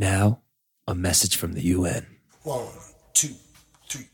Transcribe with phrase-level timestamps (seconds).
[0.00, 0.42] Now,
[0.86, 2.06] a message from the UN.
[2.44, 2.68] One,
[3.14, 3.34] two,
[3.88, 4.06] three.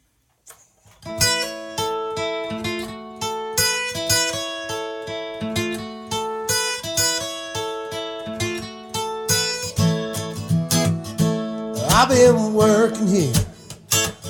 [11.90, 13.34] I've been working here.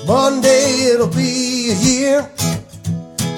[0.09, 2.31] Monday it'll be a year.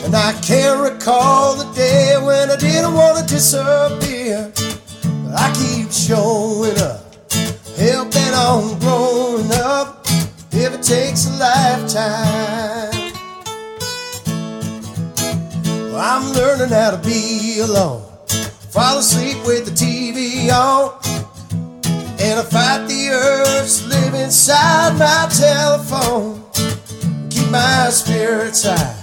[0.05, 4.51] And I can't recall the day when I didn't want to disappear.
[4.55, 6.96] But I keep showing up,
[8.37, 10.07] on growing up.
[10.53, 13.13] If it takes a lifetime,
[15.93, 18.03] well, I'm learning how to be alone.
[18.71, 20.93] Fall asleep with the TV on.
[22.19, 26.43] And I fight the urge to live inside my telephone.
[27.31, 28.95] Keep my spirits high.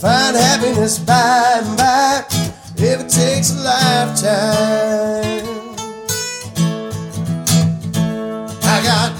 [0.00, 2.24] Find happiness by and by.
[2.76, 5.43] If it takes a lifetime.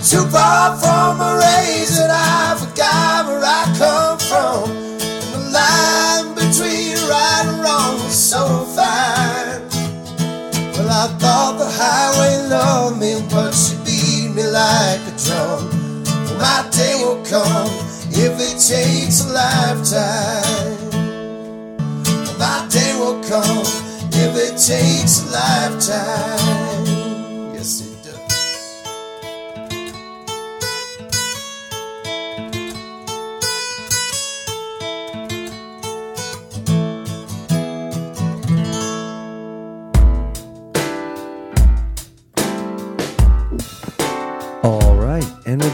[0.05, 4.71] Too far from a race and I forgot where I come from.
[4.71, 8.45] And the line between right and wrong is so
[8.77, 9.65] fine.
[10.77, 15.73] Well, I thought the highway loved me, but she beat me like a drum.
[16.05, 17.73] Well, my day will come
[18.13, 20.91] if it takes a lifetime.
[22.27, 23.65] Well, my day will come
[24.13, 26.84] if it takes a lifetime.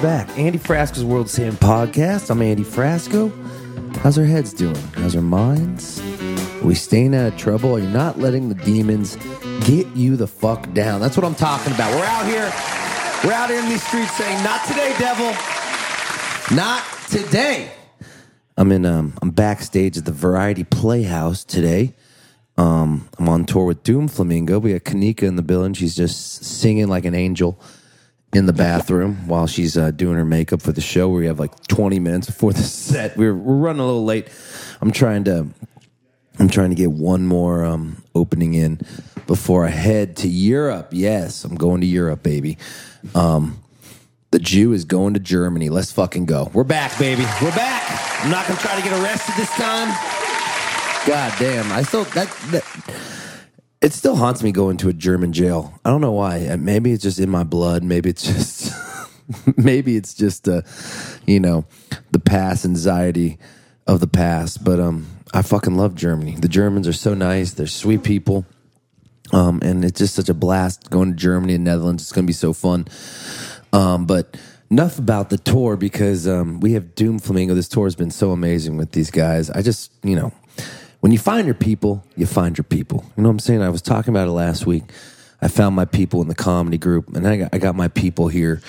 [0.00, 0.38] We're back.
[0.38, 2.30] Andy Frasco's World Saving Podcast.
[2.30, 3.30] I'm Andy Frasco.
[3.98, 4.74] How's our heads doing?
[4.94, 6.00] How's our minds?
[6.62, 7.74] Are we staying out of trouble?
[7.74, 9.16] Are you not letting the demons
[9.66, 11.02] get you the fuck down?
[11.02, 11.94] That's what I'm talking about.
[11.94, 12.50] We're out here.
[13.22, 15.36] We're out here in these streets saying, "Not today, devil.
[16.56, 17.70] Not today."
[18.56, 18.86] I'm in.
[18.86, 21.92] Um, I'm backstage at the Variety Playhouse today.
[22.56, 24.60] Um, I'm on tour with Doom Flamingo.
[24.60, 25.74] We got Kanika in the building.
[25.74, 27.60] She's just singing like an angel
[28.32, 31.08] in the bathroom while she's uh, doing her makeup for the show.
[31.08, 33.16] We have like 20 minutes before the set.
[33.16, 34.28] We're we're running a little late.
[34.80, 35.48] I'm trying to
[36.38, 38.80] I'm trying to get one more um, opening in
[39.26, 40.88] before I head to Europe.
[40.92, 42.56] Yes, I'm going to Europe, baby.
[43.14, 43.62] Um,
[44.30, 45.68] the Jew is going to Germany.
[45.68, 46.50] Let's fucking go.
[46.54, 47.24] We're back, baby.
[47.42, 47.84] We're back.
[48.24, 49.88] I'm not gonna try to get arrested this time.
[51.06, 51.72] God damn.
[51.72, 52.64] I still that, that
[53.80, 55.78] it still haunts me going to a German jail.
[55.84, 56.46] I don't know why.
[56.46, 57.82] Uh, Maybe it's just in my blood.
[57.82, 58.72] Maybe it's just
[59.56, 60.62] maybe it's just uh
[61.26, 61.64] you know,
[62.10, 63.38] the past anxiety
[63.86, 66.36] of the past, but um I fucking love Germany.
[66.36, 67.52] The Germans are so nice.
[67.52, 68.44] They're sweet people.
[69.32, 72.02] Um and it's just such a blast going to Germany and Netherlands.
[72.02, 72.86] It's going to be so fun.
[73.72, 74.36] Um but
[74.70, 77.54] enough about the tour because um we have Doom Flamingo.
[77.54, 79.48] This tour has been so amazing with these guys.
[79.48, 80.32] I just, you know,
[81.00, 83.04] when you find your people, you find your people.
[83.16, 83.62] You know what I'm saying?
[83.62, 84.84] I was talking about it last week.
[85.42, 88.28] I found my people in the comedy group, and I got, I got my people
[88.28, 88.60] here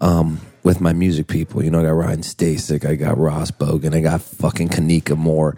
[0.00, 1.64] um, with my music people.
[1.64, 5.56] You know, I got Ryan Stasik, I got Ross Bogan, I got fucking Kanika Moore,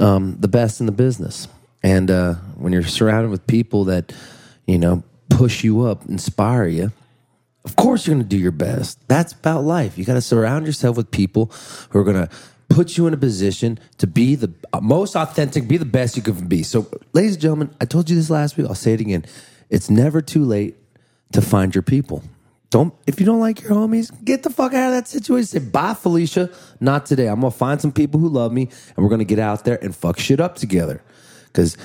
[0.00, 1.46] um, the best in the business.
[1.84, 4.12] And uh, when you're surrounded with people that,
[4.66, 6.92] you know, push you up, inspire you,
[7.64, 8.98] of course you're going to do your best.
[9.08, 9.96] That's about life.
[9.96, 11.52] You got to surround yourself with people
[11.90, 12.28] who are going to
[12.72, 16.48] put you in a position to be the most authentic, be the best you can
[16.48, 16.62] be.
[16.62, 18.66] So, ladies and gentlemen, I told you this last week.
[18.66, 19.24] I'll say it again.
[19.68, 20.76] It's never too late
[21.32, 22.22] to find your people.
[22.70, 25.46] Don't if you don't like your homies, get the fuck out of that situation.
[25.46, 26.50] Say bye, Felicia.
[26.80, 27.26] Not today.
[27.26, 28.62] I'm gonna find some people who love me,
[28.96, 31.02] and we're gonna get out there and fuck shit up together.
[31.46, 31.76] Because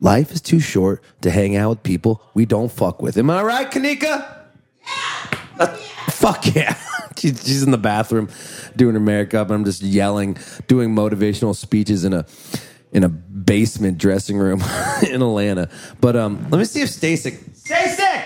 [0.00, 3.16] life is too short to hang out with people we don't fuck with.
[3.16, 4.44] Am I right, Kanika?
[5.58, 5.66] Uh,
[6.10, 6.78] fuck yeah.
[7.20, 8.28] She- She's in the bathroom
[8.76, 10.36] doing her makeup, and I'm just yelling,
[10.68, 12.26] doing motivational speeches in a
[12.92, 14.62] in a basement dressing room
[15.10, 15.68] in Atlanta.
[16.00, 18.24] But um, let me see if Stasik, Stasik,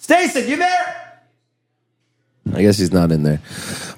[0.00, 0.98] Stasik, you there?
[2.54, 3.36] I guess she's not in there.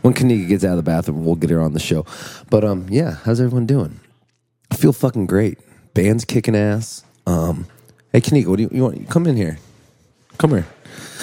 [0.03, 2.05] When Kanika gets out of the bathroom, we'll get her on the show.
[2.51, 4.01] But um, yeah, how's everyone doing?
[4.71, 5.59] I feel fucking great.
[5.95, 7.05] Band's kicking ass.
[7.27, 7.67] Um,
[8.13, 9.09] hey, Kanika, what do you, you want?
[9.09, 9.59] Come in here.
[10.39, 10.67] Come here.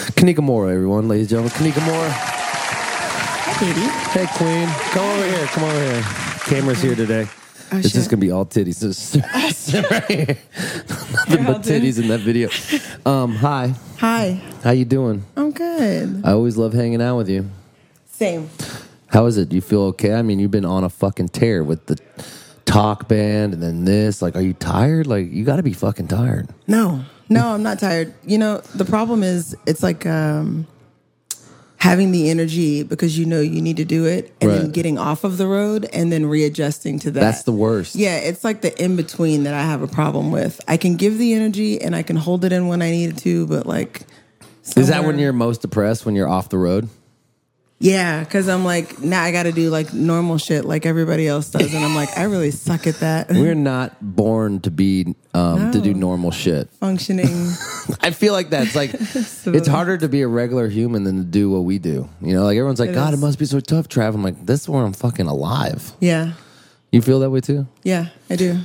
[0.10, 1.74] Kanika Moore, everyone, ladies and gentlemen.
[1.74, 2.10] Kanika Moore.
[2.10, 3.82] Hi, baby.
[4.12, 4.68] Hey, Queen.
[4.92, 5.46] Come over here.
[5.48, 6.04] Come over here.
[6.46, 7.28] Camera's here today.
[7.72, 7.94] Oh, it's shit.
[7.94, 8.82] just gonna be all titties.
[8.82, 9.16] Just
[9.92, 10.38] right here.
[10.58, 12.50] Nothing but titties in that video.
[13.06, 13.76] Um, hi.
[14.00, 14.42] Hi.
[14.64, 15.24] How you doing?
[15.38, 16.22] I'm good.
[16.26, 17.50] I always love hanging out with you.
[18.08, 18.50] Same.
[19.08, 19.50] How is it?
[19.50, 20.14] Do you feel okay?
[20.14, 22.00] I mean, you've been on a fucking tear with the
[22.72, 24.22] talk band and then this.
[24.22, 25.08] Like, are you tired?
[25.08, 26.50] Like, you got to be fucking tired.
[26.68, 28.14] No, no, I'm not tired.
[28.26, 30.68] You know, the problem is, it's like, um,
[31.82, 35.24] having the energy because you know you need to do it and then getting off
[35.24, 37.20] of the road and then readjusting to that.
[37.20, 37.96] That's the worst.
[37.96, 40.62] Yeah, it's like the in between that I have a problem with.
[40.68, 43.18] I can give the energy and I can hold it in when I need it
[43.20, 44.02] to, but like
[44.76, 46.88] Is that when you're most depressed when you're off the road?
[47.84, 51.50] Yeah, because I'm like now I got to do like normal shit like everybody else
[51.50, 53.30] does, and I'm like I really suck at that.
[53.32, 56.70] We're not born to be um, to do normal shit.
[56.80, 57.26] functioning.
[58.02, 61.50] I feel like that's like it's harder to be a regular human than to do
[61.50, 62.08] what we do.
[62.22, 63.20] You know, like everyone's like, It God, is.
[63.20, 64.24] it must be so tough traveling.
[64.26, 65.92] I'm like, this is where I'm fucking alive.
[66.00, 66.34] yeah,
[66.92, 67.66] You feel that way too?
[67.84, 68.60] yeah, I do.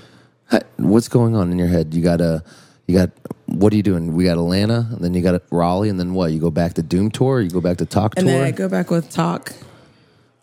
[0.76, 1.94] What's going on in your head?
[1.94, 2.44] You got a,
[2.86, 3.10] you got.
[3.46, 4.14] What are you doing?
[4.14, 6.32] We got Atlanta, and then you got Raleigh, and then what?
[6.32, 7.36] You go back to Doom Tour.
[7.36, 8.38] Or you go back to Talk And Tour.
[8.38, 9.52] then I go back with talk.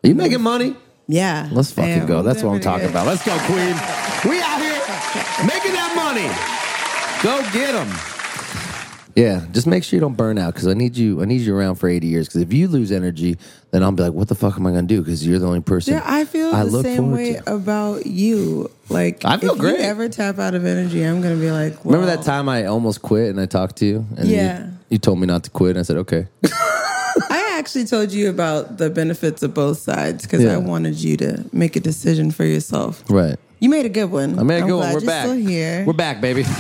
[0.03, 0.75] Are you making money?
[1.07, 2.21] Yeah, Let's fucking Damn, go.
[2.23, 2.91] That's what I'm talking good.
[2.91, 3.07] about.
[3.07, 3.75] Let's go, Queen.
[4.31, 4.79] We out here
[5.45, 6.31] making that money.
[7.21, 8.12] Go get them.
[9.15, 11.21] Yeah, just make sure you don't burn out because I need you.
[11.21, 12.27] I need you around for 80 years.
[12.27, 13.37] Because if you lose energy,
[13.69, 15.45] then I'll be like, "What the fuck am I going to do?" Because you're the
[15.45, 15.93] only person.
[15.93, 17.53] Yeah, I feel the look same forward way to.
[17.55, 18.71] about you.
[18.89, 19.79] Like, I feel if great.
[19.79, 23.01] you ever tap out of energy, I'm gonna be like, Remember that time I almost
[23.03, 24.05] quit and I talked to you?
[24.17, 24.67] And you- Yeah.
[24.89, 25.71] You, told me not to quit.
[25.71, 26.27] And I said, "Okay."
[27.29, 30.53] I actually told you about the benefits of both sides because Yeah.
[30.55, 33.03] I wanted you to make a decision for yourself.
[33.09, 33.37] right.
[33.63, 34.37] You made a good one.
[34.37, 34.93] I made a I'm good one.
[34.93, 35.29] We're back.
[35.87, 36.43] We're back, baby.
[36.43, 36.57] do, you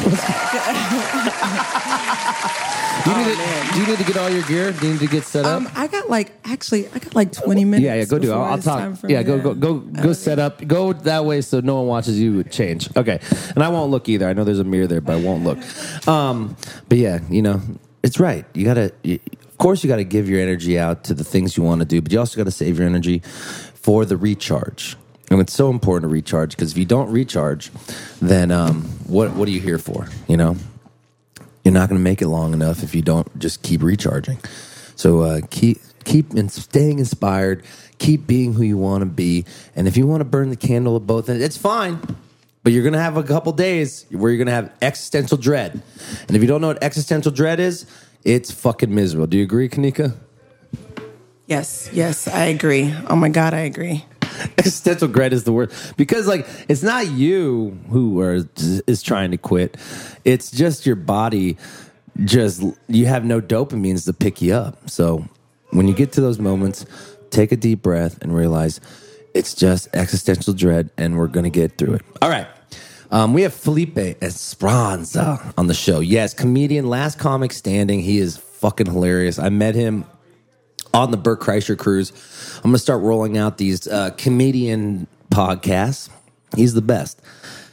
[3.17, 4.71] need to, do you need to get all your gear?
[4.71, 5.57] Do you need to get set up?
[5.63, 7.83] um, I got like actually, I got like 20 minutes.
[7.83, 8.33] Yeah, yeah, go do it.
[8.33, 8.99] I'll, I'll talk.
[9.05, 10.13] Yeah, go, go, go, go.
[10.13, 10.65] Set up.
[10.65, 12.87] Go that way so no one watches you change.
[12.95, 13.19] Okay,
[13.53, 14.25] and I won't look either.
[14.25, 15.59] I know there's a mirror there, but I won't look.
[16.07, 16.55] Um,
[16.87, 17.59] but yeah, you know,
[18.01, 18.45] it's right.
[18.53, 18.93] You gotta.
[19.03, 21.81] You, of course, you got to give your energy out to the things you want
[21.81, 24.95] to do, but you also got to save your energy for the recharge.
[25.29, 27.71] And it's so important to recharge because if you don't recharge,
[28.21, 30.07] then um, what what are you here for?
[30.27, 30.57] You know,
[31.63, 34.37] you're not going to make it long enough if you don't just keep recharging.
[34.95, 37.63] So uh, keep keep in, staying inspired,
[37.97, 40.95] keep being who you want to be, and if you want to burn the candle
[40.95, 41.99] at both ends, it's fine.
[42.63, 45.81] But you're going to have a couple days where you're going to have existential dread,
[46.27, 47.85] and if you don't know what existential dread is,
[48.23, 49.27] it's fucking miserable.
[49.27, 50.15] Do you agree, Kanika?
[51.45, 52.93] Yes, yes, I agree.
[53.09, 54.05] Oh my god, I agree.
[54.57, 59.37] existential dread is the word because like it's not you who are is trying to
[59.37, 59.77] quit
[60.23, 61.57] it's just your body
[62.25, 65.27] just you have no dopamines to pick you up so
[65.71, 66.85] when you get to those moments
[67.29, 68.79] take a deep breath and realize
[69.33, 72.47] it's just existential dread and we're gonna get through it all right
[73.13, 75.99] um, we have Felipe Esparza on the show.
[75.99, 77.99] Yes, comedian, last comic standing.
[77.99, 79.37] He is fucking hilarious.
[79.37, 80.05] I met him
[80.95, 82.11] on the Bert Kreischer cruise.
[82.63, 86.09] I'm going to start rolling out these uh, comedian podcasts.
[86.55, 87.21] He's the best.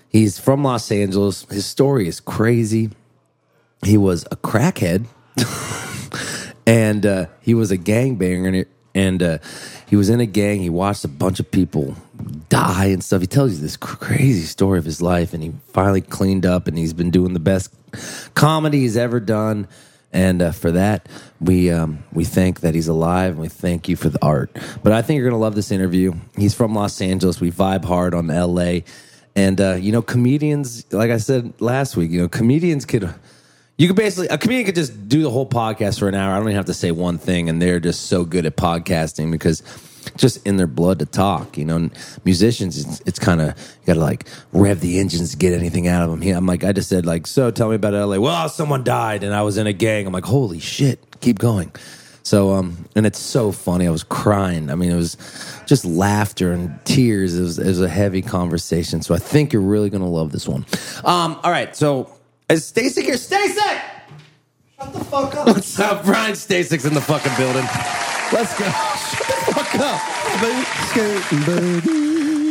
[0.09, 1.45] He's from Los Angeles.
[1.45, 2.91] His story is crazy.
[3.85, 5.07] He was a crackhead
[6.67, 9.39] and uh, he was a gangbanger and uh,
[9.87, 10.61] he was in a gang.
[10.61, 11.95] He watched a bunch of people
[12.49, 13.21] die and stuff.
[13.21, 16.67] He tells you this cr- crazy story of his life, and he finally cleaned up,
[16.67, 17.73] and he's been doing the best
[18.35, 19.69] comedy he's ever done.
[20.13, 21.09] And uh, for that,
[21.41, 24.57] we um, we thank that he's alive, and we thank you for the art.
[24.83, 26.15] But I think you're gonna love this interview.
[26.37, 27.41] He's from Los Angeles.
[27.41, 28.85] We vibe hard on L.A.
[29.37, 33.13] And uh, you know, comedians, like I said last week, you know, comedians could.
[33.77, 36.35] You could basically a comedian could just do the whole podcast for an hour.
[36.35, 39.31] I don't even have to say one thing, and they're just so good at podcasting
[39.31, 39.63] because
[40.17, 41.57] just in their blood to talk.
[41.57, 41.91] You know,
[42.25, 45.89] musicians, it's, it's kind of you got to like rev the engines to get anything
[45.89, 46.37] out of them.
[46.37, 48.19] I'm like, I just said like, so tell me about LA.
[48.19, 50.07] Well, someone died, and I was in a gang.
[50.07, 51.73] I'm like, holy shit, keep going.
[52.23, 53.87] So, um, and it's so funny.
[53.87, 54.71] I was crying.
[54.71, 55.17] I mean, it was
[55.67, 57.37] just laughter and tears.
[57.37, 59.03] It was, it was a heavy conversation.
[59.03, 60.67] So I think you're really to love this one.
[61.05, 61.75] Um, all right.
[61.75, 62.13] So
[62.49, 63.15] is Stasik here?
[63.15, 63.81] Stasik!
[64.77, 65.47] Shut the fuck up.
[65.47, 66.07] What's up?
[66.07, 67.65] Ryan Stasik's in the fucking building.
[68.33, 69.20] Let's go.
[69.53, 70.01] Fuck up.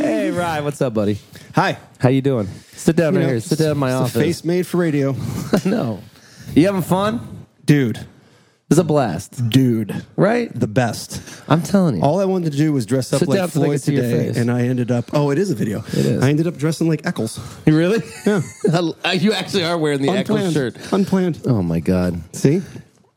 [0.01, 0.63] Hey, Ryan.
[0.63, 1.19] What's up, buddy?
[1.55, 1.77] Hi.
[1.99, 2.47] How you doing?
[2.73, 3.39] Sit down You right know, here.
[3.41, 4.13] Sit down in my it's office.
[4.21, 5.15] face made for radio.
[5.65, 6.01] no.
[6.55, 7.45] You having fun?
[7.65, 7.99] Dude.
[8.69, 10.05] It's a blast, Dude.
[10.15, 10.51] right?
[10.53, 11.23] The best.
[11.47, 12.03] I'm telling you.
[12.03, 13.81] All I wanted to do was dress up Sit down like so they can Floyd
[13.81, 14.37] see your today, face.
[14.37, 15.05] and I ended up.
[15.11, 15.79] Oh, it is a video.
[15.79, 16.21] It is.
[16.23, 17.39] I ended up dressing like Eckels.
[17.65, 18.03] You really?
[18.27, 19.11] Yeah.
[19.13, 20.53] you actually are wearing the Unplanned.
[20.53, 20.75] shirt.
[20.93, 21.41] Unplanned.
[21.47, 22.21] Oh my god.
[22.35, 22.61] See?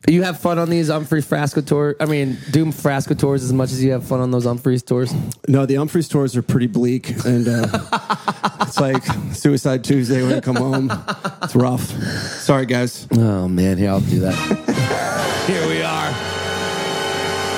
[0.07, 1.95] You have fun on these Umphrey Frasco tours.
[1.99, 5.13] I mean, Doom Frasco tours as much as you have fun on those Umphrey's tours.
[5.47, 7.67] No, the Umphrey's tours are pretty bleak, and uh,
[8.61, 10.91] it's like Suicide Tuesday when you come home.
[11.41, 11.85] It's rough.
[11.85, 13.07] Sorry, guys.
[13.13, 15.45] Oh man, here I'll do that.
[15.47, 16.42] here we are.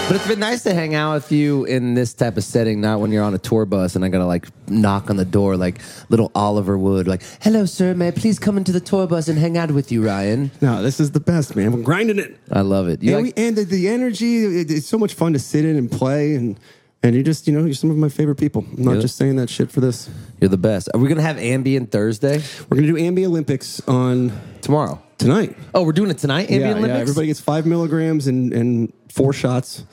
[0.08, 3.00] But it's been nice to hang out with you in this type of setting, not
[3.00, 5.80] when you're on a tour bus and I gotta like knock on the door like
[6.10, 9.40] little Oliver Wood, like, "Hello, sir, may I please come into the tour bus and
[9.40, 11.72] hang out with you, Ryan?" No, this is the best, man.
[11.72, 12.38] We're grinding it.
[12.52, 13.02] I love it.
[13.02, 15.66] You Yeah, like- we, and the, the energy, it, it's so much fun to sit
[15.66, 16.36] in and play.
[16.36, 16.60] And,
[17.02, 18.64] and you're just, you know, you're some of my favorite people.
[18.78, 19.02] I'm not Yeah.
[19.02, 20.08] just saying that shit for this.
[20.40, 20.88] you're the best.
[20.94, 24.32] Are we gonna have ambient Thursday We're going to do Ambi Olympics on
[24.62, 25.02] tomorrow?
[25.18, 25.56] Tonight.
[25.74, 26.44] Oh, we're doing it tonight.
[26.52, 26.94] Ambient yeah, Olympics.
[26.96, 29.84] yeah, everybody gets five milligrams and, and four shots.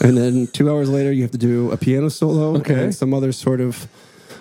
[0.00, 2.84] and then two hours later, you have to do a piano solo Okay.
[2.84, 3.86] and some other sort of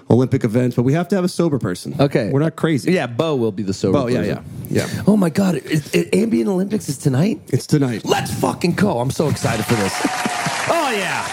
[0.09, 0.75] Olympic event.
[0.75, 1.95] But we have to have a sober person.
[1.99, 2.91] Okay, We're not crazy.
[2.93, 3.97] Yeah, Bo will be the sober.
[3.97, 4.35] Oh, yeah, yeah.
[4.35, 4.67] person.
[4.69, 5.03] Yeah.
[5.07, 7.41] Oh my God, it, it, ambient Olympics is tonight.
[7.47, 8.05] It's tonight.
[8.05, 8.99] Let's fucking go.
[8.99, 9.93] I'm so excited for this.
[10.71, 11.25] Oh, yeah.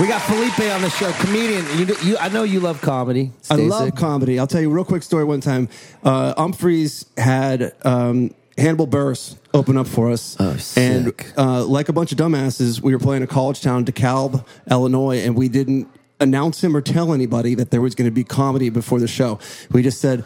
[0.00, 1.64] We got Felipe on the show, comedian.
[1.76, 3.32] You, you, I know you love comedy.
[3.50, 4.38] I love comedy.
[4.38, 5.24] I'll tell you a real quick story.
[5.24, 5.68] One time,
[6.04, 11.92] uh, Umphreys had um, Hannibal Buress open up for us, Oh, and uh, like a
[11.92, 15.88] bunch of dumbasses, we were playing a college town, DeKalb, Illinois, and we didn't
[16.20, 19.40] announce him or tell anybody that there was going to be comedy before the show.
[19.72, 20.24] We just said,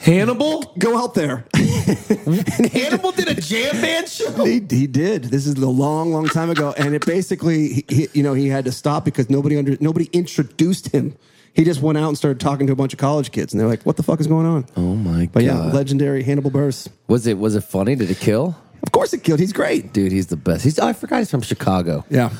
[0.00, 0.72] Hannibal?
[0.78, 4.44] "Go out there." Hannibal did a jam band show?
[4.44, 5.24] He, he did.
[5.24, 8.48] This is a long, long time ago, and it basically, he, he- you know, he
[8.48, 11.16] had to stop because nobody under nobody introduced him.
[11.52, 13.68] He just went out and started talking to a bunch of college kids, and they're
[13.68, 15.32] like, "What the fuck is going on?" Oh, my god.
[15.32, 15.74] But yeah, God.
[15.74, 16.88] legendary Hannibal Buress.
[17.08, 17.94] Was it was it funny?
[17.96, 18.56] Did it kill?
[18.82, 19.40] Of course, it killed.
[19.40, 19.92] He's great.
[19.92, 20.64] Dude, he's the best.
[20.64, 22.04] He's I forgot he's from Chicago.
[22.08, 22.30] Yeah,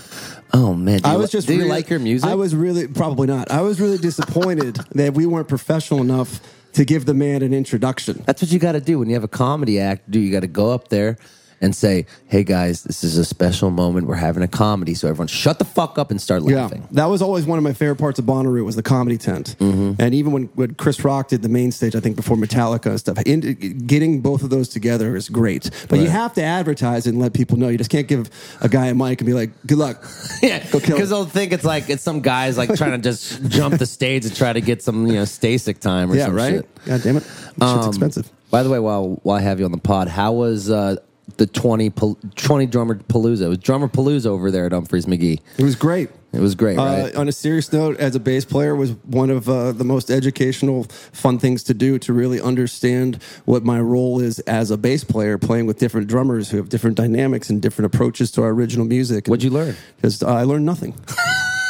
[0.55, 1.47] Oh man, do I was li- just.
[1.49, 2.29] Do you really- like your music?
[2.31, 3.50] I was really probably not.
[3.50, 6.40] I was really disappointed that we weren't professional enough
[6.73, 8.23] to give the man an introduction.
[8.27, 10.11] That's what you got to do when you have a comedy act.
[10.11, 11.17] Do you got to go up there
[11.61, 14.07] and say, "Hey guys, this is a special moment.
[14.07, 17.07] We're having a comedy, so everyone shut the fuck up and start laughing." Yeah, that
[17.07, 19.57] was always one of my favorite parts of Bonnaroo was the comedy tent.
[19.59, 20.00] Mm-hmm.
[20.00, 22.99] And even when, when Chris Rock did the main stage, I think before Metallica and
[22.99, 23.40] stuff, in,
[23.87, 25.71] getting both of those together is great.
[25.88, 27.69] But you have to advertise and let people know.
[27.69, 30.05] You just can't give a guy a mic and be like, "Good luck."
[30.43, 33.45] Yeah, Go kill because they'll think it's like it's some guys like trying to just
[33.49, 36.35] jump the stage and try to get some you know Stasik time or yeah, some
[36.35, 36.50] right.
[36.55, 36.85] shit.
[36.87, 38.31] God damn it, shit's Um, expensive.
[38.50, 40.97] By the way, while while I have you on the pod, how was uh,
[41.40, 41.90] the 20,
[42.37, 43.47] 20 drummer palooza?
[43.47, 45.40] It was drummer palooza over there at Umphrey's McGee.
[45.56, 46.11] It was great.
[46.32, 47.12] It was great, right?
[47.16, 50.11] Uh, on a serious note, as a bass player, was one of uh, the most
[50.11, 55.02] educational, fun things to do to really understand what my role is as a bass
[55.02, 58.87] player, playing with different drummers who have different dynamics and different approaches to our original
[58.87, 59.26] music.
[59.26, 59.75] What'd you learn?
[60.02, 60.94] Just uh, I learned nothing.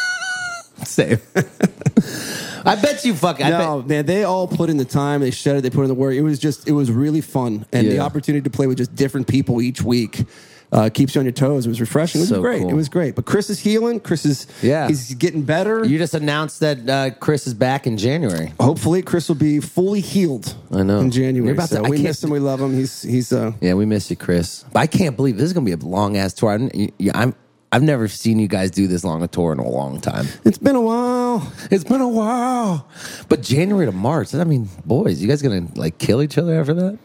[0.84, 1.20] Same.
[2.64, 3.42] I bet you fuck.
[3.42, 5.20] I no, bet, man, they all put in the time.
[5.20, 5.60] They shed it.
[5.62, 6.14] They put in the work.
[6.14, 9.26] It was just, it was really fun, and the opportunity to play with just different
[9.28, 10.24] people each week.
[10.72, 11.66] Uh, keeps you on your toes.
[11.66, 12.20] It was refreshing.
[12.20, 12.60] It was So great.
[12.60, 12.70] cool.
[12.70, 13.16] It was great.
[13.16, 13.98] But Chris is healing.
[13.98, 14.86] Chris is Yeah.
[14.86, 15.84] He's getting better.
[15.84, 18.52] you just announced that uh, Chris is back in January.
[18.60, 20.54] Hopefully, Chris will be fully healed.
[20.70, 21.00] I know.
[21.00, 21.54] in January.
[21.54, 22.30] About So to- we miss him.
[22.30, 22.72] We love him.
[22.72, 24.64] He's he's uh Yeah, we miss you, Chris.
[24.72, 26.50] But I can't believe this is gonna be a long ass tour.
[26.52, 27.34] I'm, yeah, I'm.
[27.72, 30.26] I've never seen you guys do this long a tour in a long time.
[30.44, 31.52] It's been a while.
[31.70, 32.88] It's been a while,
[33.28, 34.34] but January to March.
[34.34, 36.98] I mean, boys, you guys gonna like kill each other after that?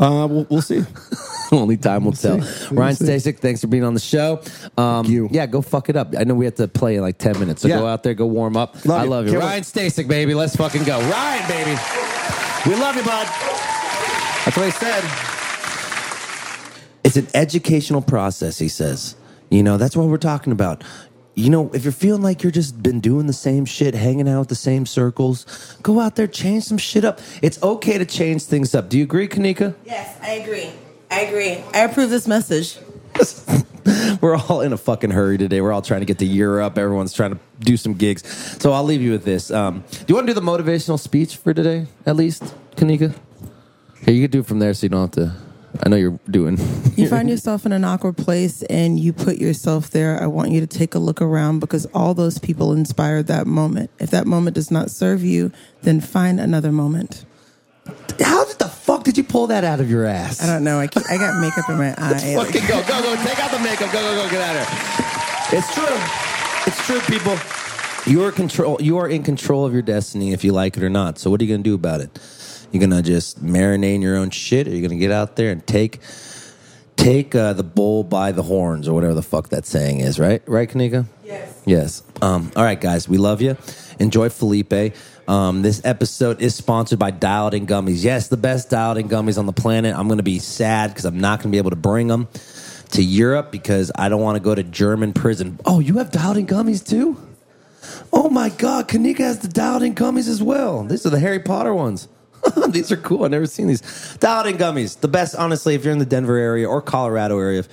[0.00, 0.82] Uh, we'll, we'll see.
[1.52, 2.40] Only time will tell.
[2.40, 2.68] see.
[2.70, 3.04] We'll Ryan see.
[3.04, 4.40] Stasik, thanks for being on the show.
[4.78, 5.28] Um, you.
[5.30, 6.14] Yeah, go fuck it up.
[6.18, 7.78] I know we have to play in like 10 minutes, so Yeah.
[7.78, 8.86] go out there, go warm up.
[8.86, 9.10] Love I you.
[9.10, 9.32] love you.
[9.32, 9.44] Can't.
[9.44, 10.32] Ryan Stasik, baby.
[10.34, 10.98] Let's fucking go.
[10.98, 11.78] Ryan, baby.
[12.66, 13.26] We love you, bud.
[14.46, 15.04] That's what he said.
[17.04, 19.14] It's an educational process, he says.
[19.50, 20.82] You know, that's what we're talking about.
[21.34, 24.40] You know, if you're feeling like you're just been doing the same shit, hanging out
[24.40, 27.20] with the same circles, go out there, change some shit up.
[27.42, 28.88] It's okay to change things up.
[28.88, 29.74] Do you agree, Kanika?
[29.84, 30.70] Yes, I agree.
[31.10, 31.62] I agree.
[31.74, 32.78] I approve this message.
[34.20, 35.60] We're all in a fucking hurry today.
[35.60, 36.78] We're all trying to get the year up.
[36.78, 38.26] Everyone's trying to do some gigs.
[38.60, 39.50] So I'll leave you with this.
[39.50, 42.42] Um, do you want to do the motivational speech for today, at least,
[42.76, 43.14] Kanika?
[44.04, 45.45] Here, you can do it from there so you don't have to.
[45.84, 46.58] I know you're doing.
[46.96, 50.22] You find yourself in an awkward place and you put yourself there.
[50.22, 53.90] I want you to take a look around because all those people inspired that moment.
[53.98, 55.52] If that moment does not serve you,
[55.82, 57.24] then find another moment.
[58.20, 60.42] How did the fuck did you pull that out of your ass?
[60.42, 60.80] I don't know.
[60.80, 62.10] I, keep, I got makeup in my eye.
[62.10, 63.16] Let's Fucking go, go, go.
[63.22, 63.92] Take out the makeup.
[63.92, 64.30] Go, go, go.
[64.30, 65.58] Get out of here.
[65.58, 65.96] It's true.
[66.66, 67.38] It's true, people.
[68.06, 68.80] You're control.
[68.80, 71.18] You are in control of your destiny if you like it or not.
[71.18, 72.18] So what are you gonna do about it?
[72.72, 75.66] You're gonna just marinate in your own shit, or you're gonna get out there and
[75.66, 76.00] take
[76.96, 80.18] take uh, the bull by the horns, or whatever the fuck that saying is.
[80.18, 81.06] Right, right, Kanika?
[81.24, 81.62] Yes.
[81.64, 82.02] Yes.
[82.22, 83.56] Um, all right, guys, we love you.
[83.98, 84.94] Enjoy Felipe.
[85.28, 88.04] Um, this episode is sponsored by Dialed In Gummies.
[88.04, 89.94] Yes, the best Dialed In Gummies on the planet.
[89.96, 92.28] I'm going to be sad because I'm not going to be able to bring them
[92.92, 95.58] to Europe because I don't want to go to German prison.
[95.64, 97.20] Oh, you have Dialed In Gummies too?
[98.12, 100.84] Oh my God, Kanika has the Dialed In Gummies as well.
[100.84, 102.08] These are the Harry Potter ones.
[102.68, 103.24] these are cool.
[103.24, 104.16] I've never seen these.
[104.20, 105.00] Dialed In Gummies.
[105.00, 107.64] The best, honestly, if you're in the Denver area or Colorado area.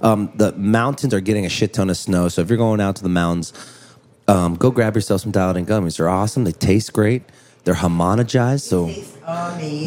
[0.00, 2.96] Um, the mountains are getting a shit ton of snow, so if you're going out
[2.96, 3.52] to the mountains,
[4.28, 5.96] um, go grab yourself some dialed in gummies.
[5.96, 6.44] They're awesome.
[6.44, 7.22] They taste great.
[7.64, 8.90] They're homogenized, so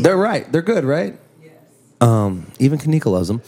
[0.01, 0.51] they're right.
[0.51, 1.19] They're good, right?
[2.01, 3.41] Um, even Kanika loves them,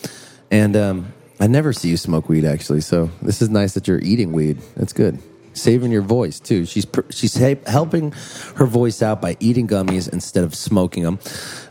[0.51, 2.81] and um, I never see you smoke weed actually.
[2.81, 4.59] So this is nice that you're eating weed.
[4.75, 5.19] That's good.
[5.59, 6.65] Saving your voice too.
[6.65, 8.11] She's she's he- helping
[8.55, 11.19] her voice out by eating gummies instead of smoking them.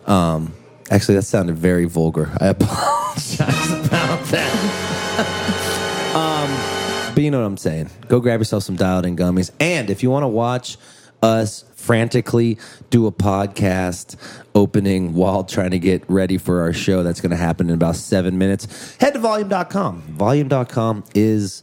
[0.07, 0.55] Um,
[0.91, 2.31] actually, that sounded very vulgar.
[2.41, 5.75] I apologize about that.
[6.09, 7.91] Um, but you know what I'm saying.
[8.09, 9.51] Go grab yourself some dialed in gummies.
[9.61, 10.79] And if you want to watch
[11.23, 12.59] us frantically
[12.91, 14.17] do a podcast
[14.55, 17.97] opening while trying to get ready for our show that's going to happen in about
[17.97, 20.01] seven minutes, head to volume.com.
[20.03, 21.63] Volume.com is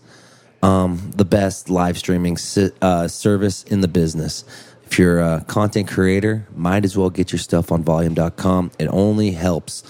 [0.61, 4.43] um, the best live streaming si- uh, service in the business.
[4.85, 8.71] If you're a content creator, might as well get your stuff on volume.com.
[8.77, 9.83] It only helps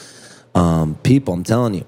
[0.56, 1.34] um, people.
[1.34, 1.86] I'm telling you,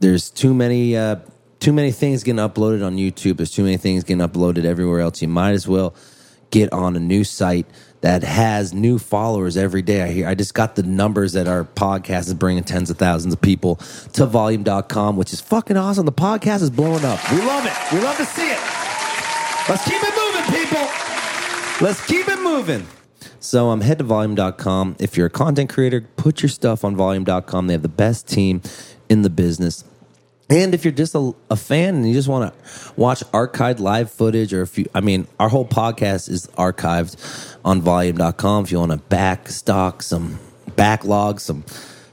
[0.00, 1.16] there's too many uh,
[1.58, 3.36] too many things getting uploaded on YouTube.
[3.36, 5.22] There's too many things getting uploaded everywhere else.
[5.22, 5.94] You might as well
[6.50, 7.66] get on a new site
[8.06, 10.00] that has new followers every day.
[10.00, 13.34] I hear I just got the numbers that our podcast is bringing tens of thousands
[13.34, 13.80] of people
[14.12, 16.06] to volume.com, which is fucking awesome.
[16.06, 17.18] The podcast is blowing up.
[17.32, 17.72] We love it.
[17.92, 18.60] We love to see it.
[19.68, 20.86] Let's keep it moving, people.
[21.84, 22.86] Let's keep it moving.
[23.40, 24.94] So um, head to volume.com.
[25.00, 27.66] If you're a content creator, put your stuff on volume.com.
[27.66, 28.62] They have the best team
[29.08, 29.82] in the business.
[30.48, 34.10] And if you're just a, a fan and you just want to watch archived live
[34.10, 38.64] footage, or if you, I mean, our whole podcast is archived on volume.com.
[38.64, 40.38] If you want to back stock some
[40.76, 41.64] backlog, some,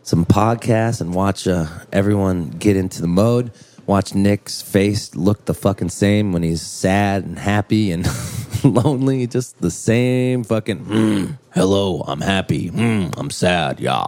[0.02, 3.52] some podcasts and watch uh, everyone get into the mode,
[3.86, 8.08] watch Nick's face look the fucking same when he's sad and happy and
[8.64, 14.08] lonely, just the same fucking, "Mm, hello, I'm happy, mm, I'm sad, yeah.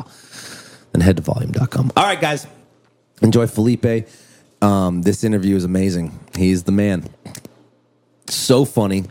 [0.93, 1.91] Then head to volume.com.
[1.95, 2.47] All right, guys
[3.25, 4.07] enjoy Felipe.
[4.61, 6.17] Um, this interview is amazing.
[6.37, 7.09] He's the man.
[8.27, 9.05] So funny,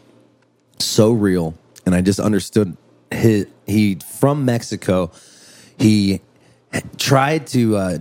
[0.79, 1.55] so real,
[1.85, 2.77] and I just understood
[3.11, 5.13] his, he from Mexico.
[5.79, 6.21] He
[6.97, 7.99] tried to uh,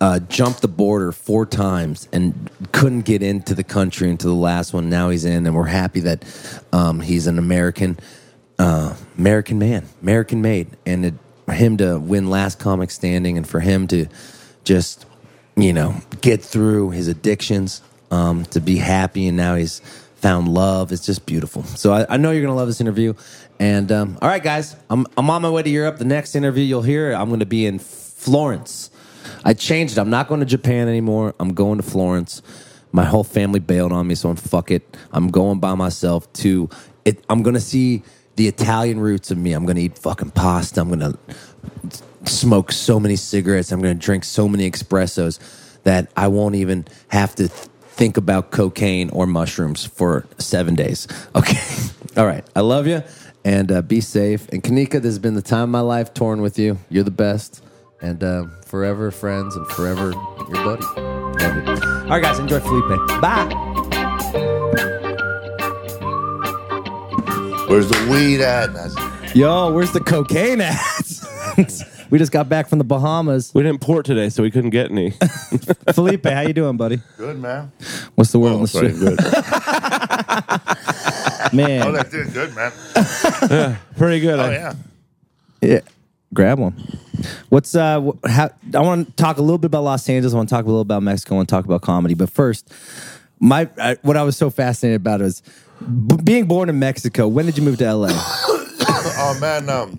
[0.00, 4.74] uh, jump the border four times and couldn't get into the country until the last
[4.74, 4.90] one.
[4.90, 6.24] Now he's in, and we're happy that
[6.72, 7.98] um, he's an American,
[8.58, 11.14] uh, American man, American made, and it,
[11.50, 14.06] him to win last comic standing, and for him to
[14.64, 15.06] just
[15.56, 19.80] you know get through his addictions, um, to be happy, and now he's
[20.16, 20.92] found love.
[20.92, 21.64] It's just beautiful.
[21.64, 23.14] So I, I know you're gonna love this interview.
[23.58, 25.98] And um, all right, guys, I'm I'm on my way to Europe.
[25.98, 28.90] The next interview you'll hear, I'm gonna be in Florence.
[29.44, 30.00] I changed it.
[30.00, 31.34] I'm not going to Japan anymore.
[31.40, 32.42] I'm going to Florence.
[32.92, 34.96] My whole family bailed on me, so I'm fuck it.
[35.12, 36.68] I'm going by myself to
[37.04, 37.24] it.
[37.28, 38.02] I'm to see
[38.36, 39.52] the Italian roots of me.
[39.52, 40.80] I'm to eat fucking pasta.
[40.80, 41.18] I'm to
[42.24, 43.72] smoke so many cigarettes.
[43.72, 45.38] I'm going to drink so many espressos
[45.84, 51.06] that I won't even have to th- think about cocaine or mushrooms for seven days.
[51.34, 51.58] Okay.
[52.16, 52.44] All right.
[52.54, 53.02] I love you
[53.44, 54.46] and uh, be safe.
[54.50, 56.78] And Kanika, this has been the time of my life touring with you.
[56.90, 57.64] You're the best.
[58.02, 60.84] And uh, forever friends and forever your buddy.
[61.00, 61.88] Love you.
[61.88, 62.38] All right, guys.
[62.38, 63.08] Enjoy Felipe.
[63.20, 63.48] Bye.
[67.68, 69.34] Where's the weed at?
[69.34, 70.76] Yo, where's the cocaine at?
[72.12, 73.52] we just got back from the Bahamas.
[73.54, 75.10] We didn't port today, so we couldn't get any.
[75.94, 77.00] Felipe, how you doing, buddy?
[77.16, 77.72] Good, man.
[78.14, 79.16] What's the word on Oh, the pretty street?
[79.16, 80.32] good.
[81.52, 81.82] Man.
[81.86, 82.72] Oh, that's doing good, man.
[83.96, 84.38] Pretty good.
[84.38, 84.74] Oh, I- yeah.
[85.60, 85.80] Yeah,
[86.34, 86.74] grab one.
[87.48, 88.00] What's uh?
[88.00, 90.34] wh- How, I want to talk a little bit about Los Angeles.
[90.34, 91.34] I want to talk a little about Mexico.
[91.34, 92.14] I want to talk about comedy.
[92.14, 92.72] But first,
[93.38, 95.40] my I, what I was so fascinated about is
[95.80, 97.28] b- being born in Mexico.
[97.28, 98.08] When did you move to LA?
[99.14, 99.68] Oh, man.
[99.68, 99.98] Um,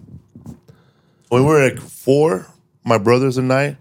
[1.34, 2.46] when we were like four,
[2.84, 3.76] my brothers and I,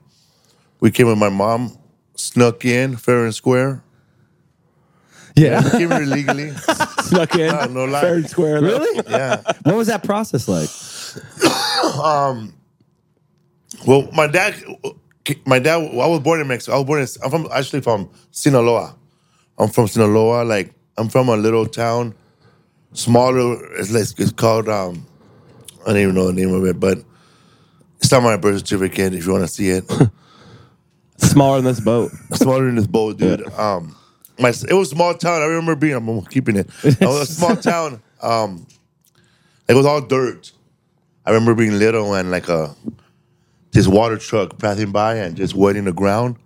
[0.80, 1.76] we came with my mom,
[2.14, 3.84] snuck in fair and square.
[5.36, 6.50] Yeah, We came here illegally.
[7.02, 7.48] Snuck in.
[7.48, 8.00] No, no lie.
[8.00, 8.60] Fair and square.
[8.60, 8.78] though.
[8.78, 9.02] really?
[9.06, 9.42] Yeah.
[9.64, 10.70] What was that process like?
[12.02, 12.54] um,
[13.86, 14.54] Well, my dad,
[15.44, 16.76] my dad, I was born in Mexico.
[16.76, 18.96] I was born in, I'm from, actually from Sinaloa.
[19.58, 20.44] I'm from Sinaloa.
[20.44, 22.14] Like, I'm from a little town,
[22.94, 25.06] smaller, it's, like, it's called, um,
[25.82, 26.98] I don't even know the name of it, but
[28.02, 29.84] it's on my birth certificate if you want to see it.
[31.18, 32.10] Smaller than this boat.
[32.34, 33.48] smaller than this boat, dude.
[33.52, 33.94] Um,
[34.40, 35.40] my it was a small town.
[35.40, 35.94] I remember being.
[35.94, 36.68] I'm keeping it.
[36.84, 38.02] It was a small town.
[38.20, 38.66] Um,
[39.68, 40.50] it was all dirt.
[41.24, 42.74] I remember being little and like a
[43.70, 46.36] this water truck passing by and just wetting the ground.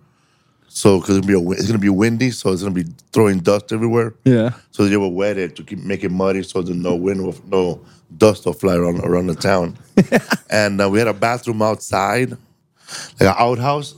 [0.77, 3.39] So because it's gonna be a, it's gonna be windy, so it's gonna be throwing
[3.39, 4.13] dust everywhere.
[4.25, 4.51] Yeah.
[4.69, 7.35] So they will wet it to keep make it muddy, so there's no wind, will,
[7.47, 7.83] no
[8.15, 9.75] dust will fly around around the town.
[10.51, 13.95] and uh, we had a bathroom outside, like an outhouse.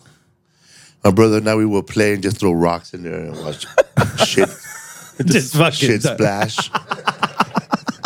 [1.04, 3.65] My brother and I, we would play and just throw rocks in there and watch
[4.26, 4.48] shit,
[5.26, 6.72] Just fucking shit splash.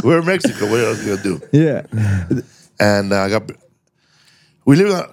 [0.03, 0.67] We're in Mexico.
[0.67, 1.41] What else you gonna do?
[1.51, 1.85] Yeah.
[2.79, 3.51] And uh, I got,
[4.65, 5.12] we live.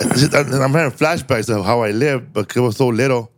[0.00, 3.30] I'm having flashbacks of how I lived, but I was so little.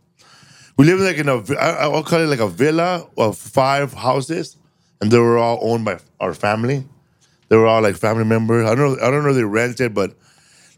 [0.77, 4.57] We lived like in a, I'll call it like a villa of five houses,
[5.01, 6.85] and they were all owned by our family.
[7.49, 8.67] They were all like family members.
[8.67, 9.05] I don't know.
[9.05, 10.15] I don't know if they rented, but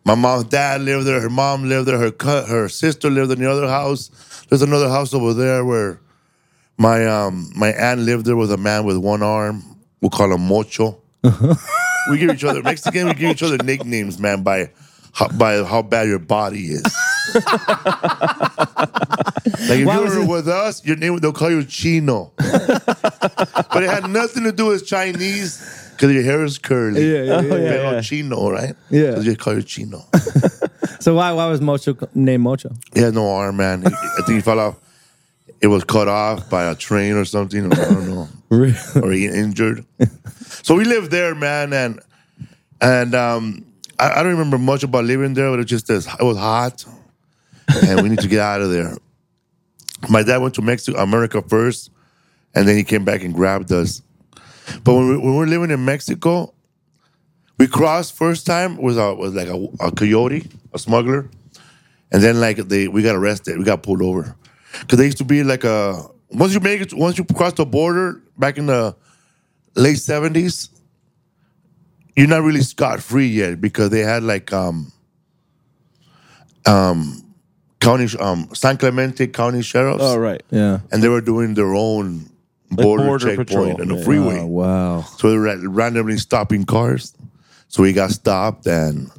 [0.06, 1.22] my mom's dad lived there.
[1.22, 1.98] Her mom lived there.
[1.98, 4.10] Her her sister lived in the other house.
[4.50, 6.00] There's another house over there where
[6.78, 9.64] my um my aunt lived there with a man with one arm.
[10.02, 11.00] We'll call him Mocho.
[11.24, 13.08] we give each other Mexican.
[13.08, 14.72] We give each other nicknames, man, by
[15.16, 16.84] how, by how bad your body is.
[17.36, 17.44] like
[19.80, 23.84] if Why you was were it- with us, your name they'll call you Chino, but
[23.84, 27.02] it had nothing to do with Chinese because your hair is curly.
[27.02, 27.50] Yeah, yeah, yeah.
[27.50, 28.02] Pero yeah.
[28.02, 28.76] Chino, right?
[28.90, 29.16] Yeah.
[29.16, 30.02] so they call you Chino.
[31.00, 32.72] So why why was Mocho named Mocho?
[32.94, 33.82] He had no arm, man.
[33.82, 34.76] He- I think he fell off.
[35.62, 37.72] It was cut off by a train or something.
[37.72, 38.28] I don't know.
[38.50, 38.76] Really?
[39.02, 39.86] or he injured.
[40.64, 42.00] so we lived there, man, and
[42.82, 43.66] and um,
[44.00, 46.38] I, I don't remember much about living there, but it was just this, it was
[46.38, 46.86] hot,
[47.88, 48.98] and we need to get out of there.
[50.10, 51.92] My dad went to Mexico, America first,
[52.54, 54.02] and then he came back and grabbed us.
[54.84, 56.54] But when we, when we were living in Mexico,
[57.58, 61.30] we crossed first time was a was like a, a coyote, a smuggler,
[62.12, 64.36] and then like they we got arrested, we got pulled over
[64.82, 67.66] because they used to be like a once you make it once you cross the
[67.66, 68.96] border back in the
[69.76, 70.70] late seventies,
[72.16, 74.92] you're not really scot free yet because they had like um
[76.66, 77.22] um
[77.80, 80.42] county um San Clemente County sheriffs, Oh, right.
[80.50, 80.80] Yeah.
[80.92, 82.30] and they were doing their own
[82.72, 84.40] border, border checkpoint and the freeway.
[84.40, 85.02] Oh wow.
[85.18, 87.14] So they were randomly stopping cars.
[87.68, 89.10] So we got stopped and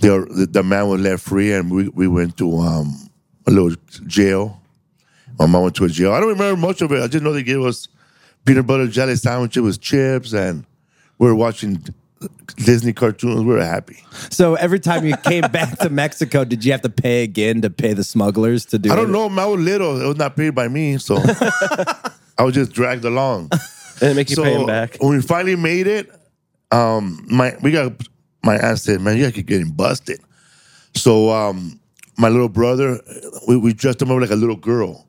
[0.00, 2.94] the the, man was left free and we, we went to um,
[3.46, 3.74] a little
[4.06, 4.60] jail.
[5.38, 6.12] My mom went to a jail.
[6.12, 7.02] I don't remember much of it.
[7.02, 7.88] I just know they gave us
[8.44, 10.64] peanut butter jelly sandwiches with chips and
[11.18, 11.82] were watching
[12.56, 13.40] Disney cartoons.
[13.40, 14.02] We were happy.
[14.30, 17.70] So every time you came back to Mexico, did you have to pay again to
[17.70, 19.12] pay the smugglers to do I don't it?
[19.12, 19.28] know.
[19.28, 20.00] I was little.
[20.00, 20.98] It was not paid by me.
[20.98, 21.16] So
[22.38, 23.50] I was just dragged along.
[23.52, 24.96] And they make you pay him back.
[25.00, 26.10] when we finally made it,
[26.72, 27.92] um, my we got
[28.42, 30.20] my aunt said, "Man, you keep getting busted."
[30.94, 31.78] So um,
[32.18, 33.00] my little brother,
[33.46, 35.06] we, we dressed him up like a little girl,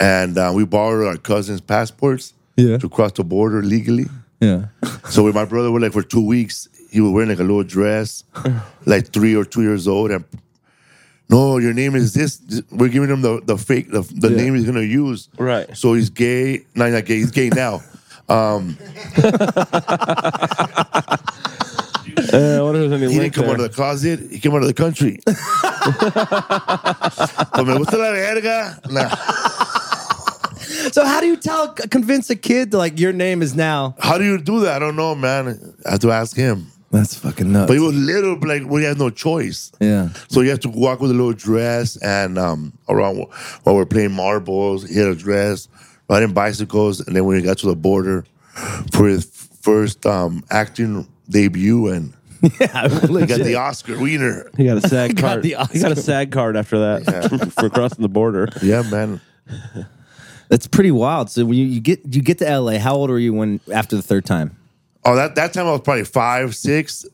[0.00, 2.78] and uh, we borrowed our cousins' passports Yeah.
[2.78, 4.06] to cross the border legally.
[4.40, 4.66] Yeah.
[5.10, 7.62] So with my brother, we're like for two weeks, he was wearing like a little
[7.64, 8.24] dress,
[8.86, 10.22] like three or two years old, and
[11.30, 12.42] no, your name is this.
[12.70, 14.36] We're giving him the the fake the, the Yeah.
[14.36, 15.28] name he's gonna use.
[15.38, 15.74] Right.
[15.76, 16.66] So he's gay.
[16.74, 17.16] No, he's not gay.
[17.16, 17.80] He's gay now.
[22.30, 23.54] Uh, I wonder if He didn't come there.
[23.54, 24.18] out of the closet.
[24.30, 25.20] He came out of the country.
[25.24, 25.34] But
[27.66, 28.78] me gusta la verga.
[28.90, 29.08] Nah.
[30.92, 33.94] So how do you tell convince a kid to like your name is now?
[33.98, 34.76] How do you do that?
[34.76, 35.74] I don't know, man.
[35.86, 36.68] I have to ask him.
[36.90, 37.68] That's fucking nuts.
[37.68, 39.70] But he was little, like we had no choice.
[39.78, 40.08] yeah.
[40.28, 43.18] So you have to walk with a little dress and um, around
[43.64, 44.88] while we're playing marbles.
[44.88, 45.68] He had a dress,
[46.08, 48.24] riding bicycles, and then when he got to the border
[48.92, 49.26] for his
[49.60, 52.14] first um, acting debut, and
[52.58, 52.88] Yeah.
[52.88, 54.50] he got the Oscar wiener.
[54.56, 55.44] He got a SAG card.
[55.44, 55.94] he got a Oscar.
[55.96, 58.48] SAG card after that for crossing the border.
[58.62, 59.20] Yeah, man.
[60.48, 61.30] That's pretty wild.
[61.30, 63.96] So when you, you get you get to LA, how old were you when after
[63.96, 64.56] the third time?
[65.04, 67.04] Oh, that that time I was probably five, six.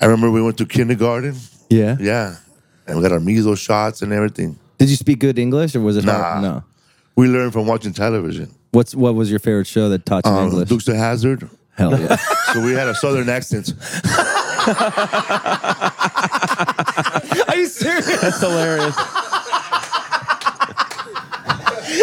[0.00, 1.36] I remember we went to kindergarten.
[1.68, 1.96] Yeah.
[2.00, 2.36] Yeah,
[2.86, 4.58] and we got our measles shots and everything.
[4.78, 6.12] Did you speak good English or was it Nah.
[6.14, 6.42] hard?
[6.42, 6.64] No.
[7.16, 8.50] We learned from watching television.
[8.72, 10.68] What's what was your favorite show that taught you Um, English?
[10.68, 11.48] Dukes of Hazzard.
[11.76, 12.16] Hell yeah.
[12.52, 13.74] So we had a southern accent.
[17.48, 18.20] Are you serious?
[18.20, 18.96] That's hilarious.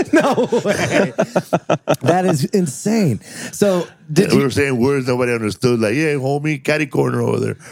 [0.14, 1.14] No way.
[2.02, 3.20] that is insane.
[3.52, 7.40] So did we you were saying words nobody understood, like "Yeah, homie, catty corner over
[7.40, 7.58] there."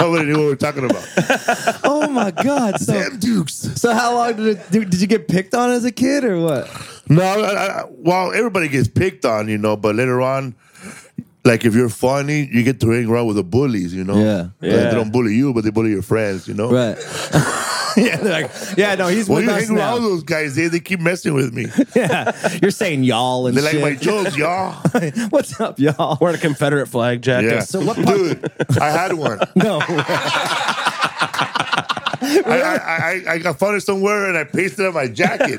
[0.00, 1.04] nobody knew what we were talking about.
[1.84, 2.80] Oh my god.
[2.80, 3.54] So Damn Dukes.
[3.80, 6.40] so how long did it did, did you get picked on as a kid or
[6.40, 6.68] what?
[7.08, 10.54] No, I, I, well, everybody gets picked on, you know, but later on,
[11.44, 14.16] like if you're funny, you get to hang around with the bullies, you know.
[14.16, 14.36] Yeah.
[14.36, 14.76] Like, Yeah.
[14.90, 16.70] they don't bully you, but they bully your friends, you know.
[16.70, 16.96] Right.
[17.96, 20.68] yeah, they're like, yeah, no, he's When with you us hang around those guys, they,
[20.68, 21.66] they keep messing with me.
[21.96, 22.32] Yeah.
[22.62, 23.64] You're saying y'all and shit.
[23.72, 24.74] They like my jokes, y'all.
[25.30, 26.18] What's up, y'all?
[26.20, 27.46] Wearing a Confederate flag jacket.
[27.52, 27.60] Yeah.
[27.60, 28.50] So what part- Dude,
[28.80, 29.38] I had one.
[29.56, 29.80] No.
[32.22, 35.58] I, I, I, I got found it somewhere and I pasted it on my jacket.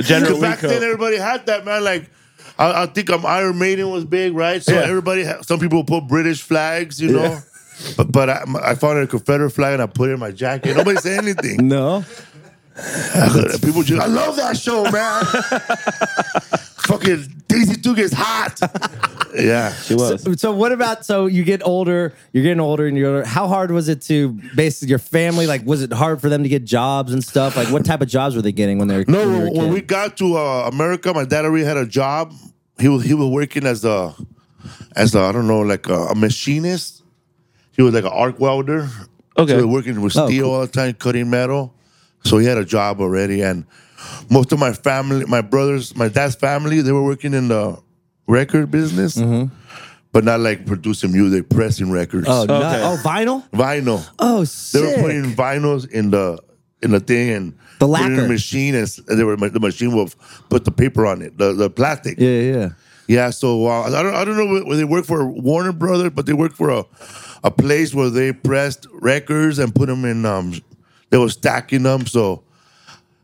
[0.00, 1.84] General Because back then everybody had that, man.
[1.84, 2.10] Like,
[2.58, 4.62] I, I think um, Iron Maiden was big, right?
[4.62, 4.80] So Yeah.
[4.80, 7.22] everybody, ha- some people put British flags, you know.
[7.22, 7.40] Yeah.
[7.96, 10.76] But, but I, I found a Confederate flag and I put it in my jacket.
[10.76, 11.68] Nobody said anything.
[11.68, 12.04] No.
[13.64, 15.24] People just, I love that show, man.
[16.88, 18.58] Fucking Daisy Duke is hot.
[19.34, 19.74] yeah.
[19.74, 20.40] She was.
[20.40, 23.26] So what about so you get older, you're getting older and you're older.
[23.26, 25.46] How hard was it to basically your family?
[25.46, 27.56] Like, was it hard for them to get jobs and stuff?
[27.58, 29.72] Like, what type of jobs were they getting when they were No, when, were when,
[29.72, 32.32] we got to uh, America, my dad already had a job.
[32.80, 34.14] He was he was working as a
[34.96, 37.02] as a, I don't know like a, a machinist.
[37.72, 38.88] He was like an arc welder.
[39.36, 39.52] Okay.
[39.52, 40.54] so he was working with Oh, steel cool.
[40.54, 41.74] all the time, cutting metal.
[42.24, 43.66] So he had a job already, and
[44.30, 47.78] most of my family, my brothers, my dad's family, they were working in the
[48.26, 49.16] record business,
[50.12, 52.26] but not like producing music, pressing records.
[52.28, 52.58] oh, Okay.
[52.58, 52.82] nice.
[52.82, 53.48] oh, vinyl.
[53.50, 54.06] vinyl.
[54.18, 56.38] Oh, They were putting vinyls in the
[56.82, 59.94] in the thing and The put it in the machine, and they were the machine
[59.94, 60.10] will
[60.48, 62.18] put the paper on it, the the plastic.
[62.18, 62.68] yeah, yeah.
[63.10, 66.26] Yeah, so uh, I don't I don't know where they work for Warner Brothers, but
[66.26, 66.84] they work for a
[67.42, 70.26] a place where they pressed records and put them in.
[70.26, 70.54] Um,
[71.10, 72.42] they were stacking them, so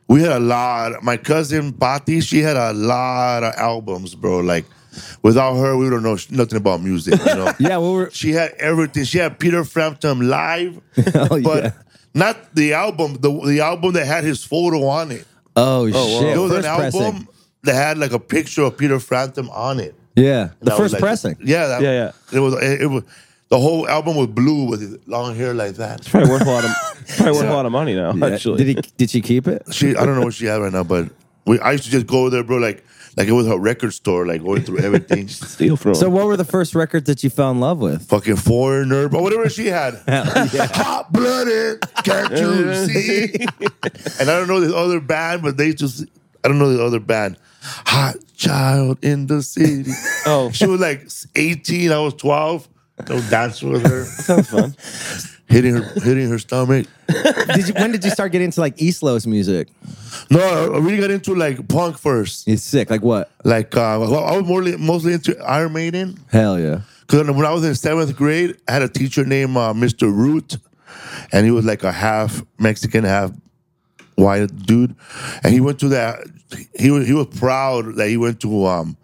[0.08, 1.02] we had a lot.
[1.02, 4.40] My cousin Patti, she had a lot of albums, bro.
[4.40, 4.64] Like
[5.22, 7.18] without her, we don't know nothing about music.
[7.20, 7.52] You know.
[7.58, 9.04] Yeah, well, we're She had everything.
[9.04, 10.80] She had Peter Frampton live,
[11.14, 11.70] Oh, but yeah.
[12.14, 13.14] not the album.
[13.20, 15.26] The the album that had his photo on it.
[15.56, 16.20] oh, shit.
[16.22, 17.02] There was First an pressing.
[17.02, 17.28] album
[17.62, 19.94] that had like a picture of Peter Frampton on it.
[20.16, 21.36] Yeah, the first like- pressing.
[21.40, 22.12] Yeah, that, Yeah, yeah.
[22.38, 22.54] It was.
[22.62, 23.02] It, it was.
[23.48, 26.04] The whole album was blue with his long hair like that.
[26.06, 26.70] Probably worth a lot of
[27.16, 28.12] probably worth a lot of money now.
[28.12, 28.26] Yeah.
[28.26, 28.92] Actually, Did he?
[28.96, 29.62] Did she keep it?
[29.72, 31.10] She, I don't know what she had right now, but
[31.44, 31.60] we.
[31.60, 32.56] I used to just go there, bro.
[32.56, 32.84] Like,
[33.16, 35.28] like it was a record store, like going through everything.
[35.28, 38.08] steal from So, what were the first records that you fell in love with?
[38.08, 39.94] Fucking foreigner, but whatever she had.
[40.08, 43.34] Hot blooded, can't you see?
[44.18, 46.06] and I don't know this other band, but they just.
[46.42, 47.38] I don't know the other band.
[47.62, 49.90] Hot child in the city.
[50.26, 50.50] Oh.
[50.52, 51.90] she was like 18.
[51.92, 52.68] I was 12.
[52.98, 54.74] I was dancing with her, Sounds fun.
[55.48, 56.86] hitting her, hitting her stomach.
[57.08, 59.68] Did you, when did you start getting into like East Los music?
[60.30, 60.40] No,
[60.74, 62.46] I really got into like punk first.
[62.48, 62.90] It's sick.
[62.90, 63.30] Like what?
[63.44, 66.18] Like, uh, well, I was more mostly into Iron Maiden.
[66.30, 66.80] Hell yeah.
[67.00, 70.02] Because when I was in seventh grade, I had a teacher named uh, Mr.
[70.14, 70.56] Root,
[71.32, 73.30] and he was like a half Mexican, half
[74.14, 74.94] white dude.
[75.42, 76.20] And he went to that.
[76.78, 78.96] He was he was proud that he went to um,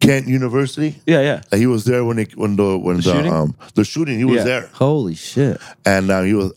[0.00, 1.00] Kent University.
[1.06, 1.58] Yeah, yeah.
[1.58, 3.32] He was there when it when the when the, shooting?
[3.32, 4.18] um the shooting.
[4.18, 4.44] He was Yeah.
[4.44, 4.70] there.
[4.72, 5.60] Holy shit.
[5.84, 6.52] And uh, he was.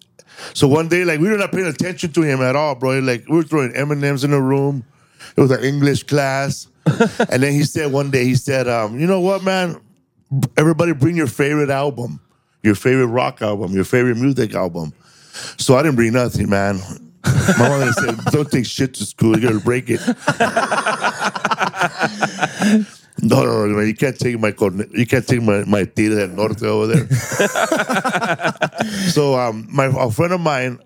[0.54, 3.00] So one day, like we were not paying attention to him at all, bro.
[3.00, 4.84] Like we were throwing M and M's in the room.
[5.36, 6.68] It was an English class,
[7.30, 9.80] and then he said one day, he said, um, "You know what, man?
[10.58, 12.20] Everybody bring your favorite album,
[12.64, 14.94] your favorite rock album, your favorite music album."
[15.58, 16.80] So I didn't bring nothing, man.
[17.24, 19.38] My mother said, "Don't take shit to school.
[19.40, 20.02] You're gonna break it."
[23.22, 23.88] No, no, no, man.
[23.88, 24.54] You can't take my
[24.94, 27.08] you can't take my my Tigres del Norte over there.
[29.10, 30.80] so, um, my a friend of mine,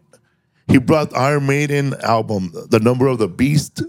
[0.68, 3.82] he brought Iron Maiden album, The Number of the Beast,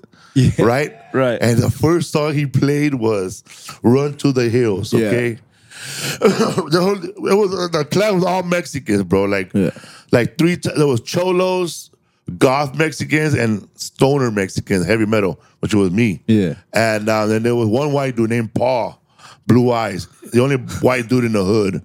[0.59, 0.95] right?
[1.13, 1.39] Right.
[1.41, 3.43] And the first song he played was
[3.83, 5.07] "Run to the Hills." Yeah.
[5.09, 5.39] Okay.
[6.21, 9.25] the whole it was the class was all Mexicans, bro.
[9.25, 9.71] Like, Yeah.
[10.13, 10.57] like three.
[10.57, 11.91] There was cholos,
[12.39, 16.23] goth Mexicans, and stoner Mexicans, heavy metal, which was me.
[16.27, 16.55] Yeah.
[16.73, 19.01] And uh, then there was one white dude named Paul,
[19.47, 21.83] blue eyes, the only white dude in the hood.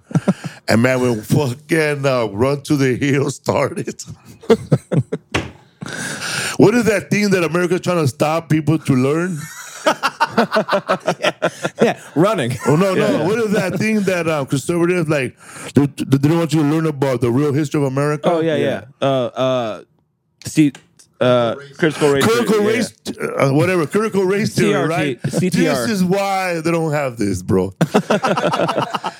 [0.68, 4.02] and man, when fucking uh, Run to the Hills started.
[6.56, 9.38] what is that thing that America's trying to stop people to learn?
[11.82, 12.52] Yeah, running.
[12.66, 13.24] Oh no, no!
[13.24, 15.36] What is that thing that um, conservatives like?
[15.74, 18.30] They, they don't want you to learn about the real history of America.
[18.30, 18.84] Oh yeah, yeah.
[19.00, 19.82] Uh, uh,
[20.44, 20.72] see,
[21.20, 22.24] uh, critical race.
[22.24, 22.94] Critical yeah, race,
[23.38, 25.22] uh, whatever, critical race theory, CRT, right?
[25.22, 25.52] CTR.
[25.52, 27.72] This is why they don't have this, bro.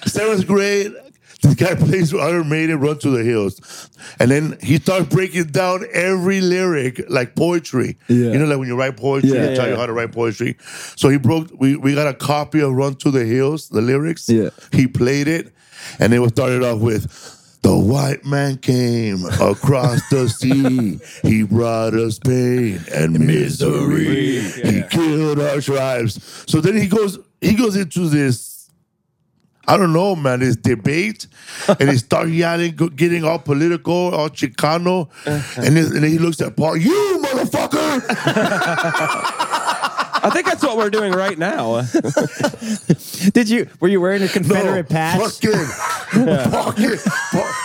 [0.07, 0.93] Seventh grade,
[1.43, 3.89] this guy plays Iron Maiden, Run to the Hills.
[4.19, 7.99] And then he starts breaking down every lyric like poetry.
[8.09, 8.33] Yeah.
[8.33, 9.47] You know, like when you write poetry, Yeah.
[9.47, 10.57] they tell you how to write poetry.
[10.97, 14.29] So he broke, we, we got a copy of Run to the Hills, the lyrics.
[14.29, 14.51] Yeah.
[14.73, 15.53] He played it,
[15.99, 17.07] and it was started off with,
[17.63, 20.99] the white man came across the sea.
[21.23, 24.41] He brought us pain and misery.
[24.41, 26.45] He killed our tribes.
[26.49, 28.69] So then he goes, he goes into this,
[29.69, 31.29] I don't know, man, this debate,
[31.79, 35.63] and he starts yelling, getting all political, all Chicano, uh-huh.
[35.63, 38.03] and, then- and then he looks at Paul, you motherfucker!
[40.25, 41.83] I think that's what we're doing right now.
[43.33, 43.69] Did you?
[43.81, 45.21] Were you wearing a Confederate patch?
[45.21, 45.51] Fucking,
[46.51, 46.91] fucking,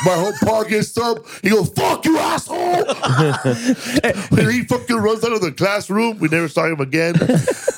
[0.06, 1.20] my whole paw gets up.
[1.44, 2.58] He goes, "Fuck you, asshole!"
[4.04, 6.18] and he fucking runs out of the classroom.
[6.20, 7.16] We never saw him again.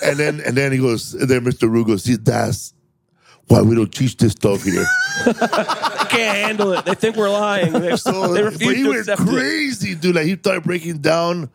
[0.04, 1.70] And then, and then he goes, and then Mr.
[1.70, 2.74] Ru goes, "See, that's
[3.48, 4.86] why we don't teach this stuff here."
[5.26, 6.86] I can't handle it.
[6.86, 7.74] They think we're lying.
[7.74, 9.28] They're, So, they but refuse he to went accept it.
[9.28, 10.16] crazy, dude.
[10.16, 11.50] Like he started breaking down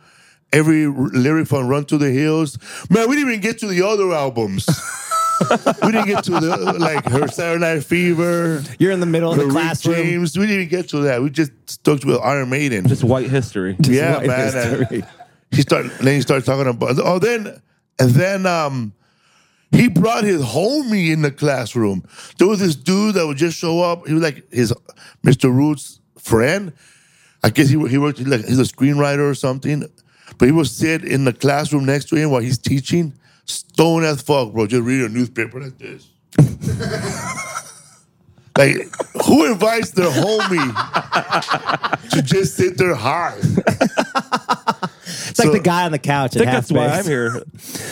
[0.53, 2.59] every lyric from "Run to the Hills."
[2.91, 4.67] Man, we didn't even get to the other albums.
[5.83, 8.63] we didn't get to the like her Saturday Night Fever.
[8.79, 9.97] You're in the middle of the Rick classroom.
[9.97, 10.39] James.
[10.39, 11.23] We didn't even get to that.
[11.23, 12.87] We just stuck with Iron Maiden.
[12.87, 13.77] Just white history.
[13.81, 14.53] yeah, white man.
[14.53, 14.87] history.
[15.01, 15.07] And
[15.51, 15.91] he started.
[15.93, 16.99] Then he started talking about.
[16.99, 17.61] Oh, then
[17.99, 18.93] and then um,
[19.71, 22.05] he brought his homie in the classroom.
[22.39, 24.07] There was this dude that would just show up.
[24.07, 24.73] He was like his
[25.25, 25.55] Mr.
[25.55, 26.73] Root's friend.
[27.43, 29.85] I guess he he worked like he's a screenwriter or something.
[30.39, 33.13] But he would sit in the classroom next to him while he's teaching,
[33.45, 34.67] stone as fuck, bro.
[34.67, 36.09] Just reading a newspaper like this.
[38.59, 38.77] like,
[39.25, 43.39] who invites their homie to just sit there high?
[45.07, 46.37] It's like the guy on the couch.
[46.37, 47.43] I think that's why I'm here.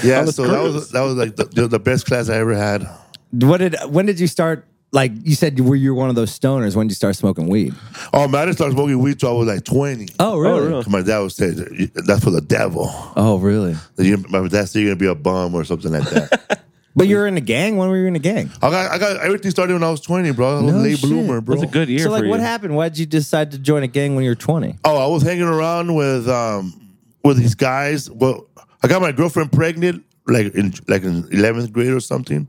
[0.03, 2.55] Yeah, On the so that was that was like the, the best class I ever
[2.55, 2.87] had.
[3.33, 3.77] What did?
[3.89, 4.67] When did you start?
[4.95, 6.77] Like you said, you were you one of those stoners?
[6.77, 7.75] When did you start smoking weed?
[8.13, 10.09] Oh man, I didn't start smoking weed till I was like twenty.
[10.21, 10.69] Oh, really?
[10.69, 10.85] really?
[10.87, 11.51] My dad would say
[11.95, 12.91] that's for the devil.
[13.17, 13.75] Oh, really?
[13.97, 16.63] You- My dad said you're gonna be a bum or something like that.
[16.95, 17.79] But you were in a gang.
[17.79, 18.51] When were you in a gang?
[18.61, 20.59] I got I got everything started when I was twenty, bro.
[20.59, 21.09] I was a No late shit.
[21.09, 21.57] bloomer, bro.
[21.57, 22.29] That's a good year so, for like, you.
[22.29, 22.77] what happened?
[22.77, 24.77] Why did you decide to join a gang when you were 20?
[24.85, 28.11] Oh, I was hanging around with um with these guys.
[28.11, 28.47] Well,
[28.83, 32.47] I got my girlfriend pregnant like in like in eleventh grade or something,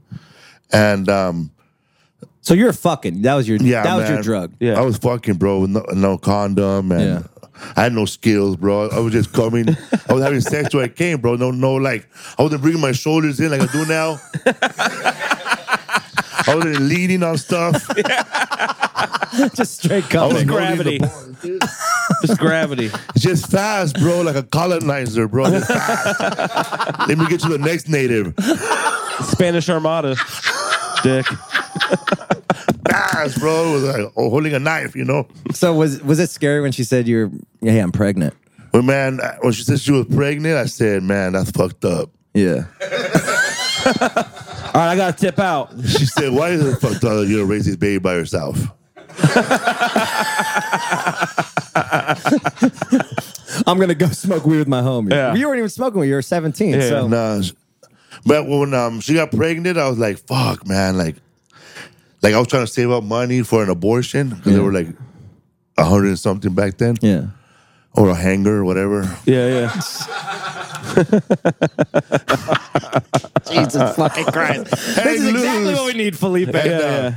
[0.74, 1.50] and um
[2.44, 3.22] So you're fucking.
[3.22, 3.58] That was your.
[3.58, 4.54] yeah, that was your drug.
[4.60, 4.78] Yeah.
[4.80, 7.02] I was fucking bro with no, no condom and.
[7.02, 7.24] Yeah.
[7.78, 8.90] I had no skills, bro.
[8.90, 9.70] I was just coming.
[10.10, 11.36] I was having sex where I came, bro.
[11.36, 14.20] No, no, like I wasn't bringing my shoulders in like I do now.
[16.46, 17.88] I wasn't leaning on stuff.
[19.56, 20.34] Just straight coming.
[20.36, 21.00] was gravity.
[21.00, 21.60] gravity.
[22.26, 22.92] Just gravity.
[23.18, 25.50] Just fast, bro, like a colonizer, bro.
[25.50, 27.08] Just fast.
[27.08, 28.34] Let me get to the next native.
[29.22, 30.16] Spanish Armada.
[31.04, 31.26] Dick.
[32.90, 33.74] Fast, bro.
[33.74, 35.28] Was like oh, holding a knife, you know.
[35.54, 37.32] So was was it scary when she said you're?
[37.62, 38.34] Hey, I'm pregnant.
[38.72, 42.10] But man, when she said she was pregnant, I said, man, that's fucked up.
[42.34, 42.64] Yeah.
[44.74, 45.72] All right, I got to tip out.
[45.86, 48.58] She said, why is it fucked up that you're gonna raise this baby by yourself?
[53.68, 55.12] I'm gonna go smoke weed with my homie.
[55.12, 55.36] Yeah.
[55.36, 56.74] You weren't even smoking when you were 17.
[56.74, 56.90] Yeah.
[56.90, 57.44] so Nah,
[58.26, 61.18] but when um she got pregnant, I was like, "Fuck, man!" Like,
[62.24, 64.88] like I was trying to save up money for an abortion because they were like
[65.78, 67.28] a hundred and something back then, yeah.
[67.94, 69.02] or a hanger or whatever.
[69.26, 69.72] Yeah, yeah.
[73.50, 74.66] Jesus fucking Christ.
[74.72, 75.78] this Hang is exactly loose.
[75.78, 76.56] what we need, Felipe.
[76.56, 77.12] And, uh,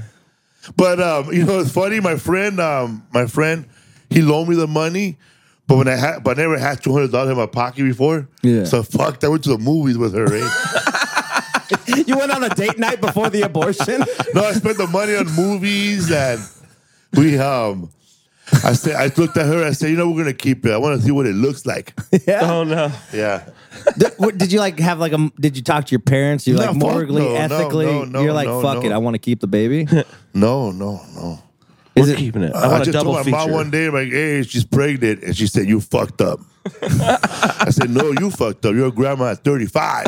[0.77, 2.01] But um, you know, it's funny.
[2.01, 3.67] My friend, um, my friend,
[4.11, 5.19] he loaned me the money.
[5.69, 8.29] But when I had, but I never had two hundred dollars in my pocket before.
[8.43, 8.65] Yeah.
[8.65, 10.27] So fuck, I went to the movies with her.
[10.33, 10.49] Eh?
[12.07, 14.01] you went on a date night before the abortion?
[14.35, 16.41] no, I spent the money on movies and
[17.17, 17.91] we um.
[18.63, 19.65] I said, I looked at her.
[19.65, 20.71] I said, you know, we're gonna keep it.
[20.73, 21.99] I want to see what it looks like.
[22.29, 22.49] yeah.
[22.49, 22.93] Oh, no.
[23.13, 23.49] Yeah.
[23.99, 25.31] Did, what- did you like have like a?
[25.41, 26.47] Did you talk to your parents?
[26.47, 27.87] You No, like fuck morally, no, no, ethically?
[27.87, 28.89] no, no, you're like, no, fuck no.
[28.89, 28.93] it.
[28.93, 29.87] I want to keep the baby.
[30.33, 31.43] No, no, no.
[31.97, 32.19] Is We're it?
[32.19, 32.55] keeping it.
[32.55, 33.37] I I, want a just double told my feature.
[33.37, 35.23] mom one day, like, hey, she's pregnant.
[35.25, 36.41] And she said, you fucked up.
[36.83, 38.75] I said, no, you fucked up.
[38.75, 40.05] You're a grandma at 35.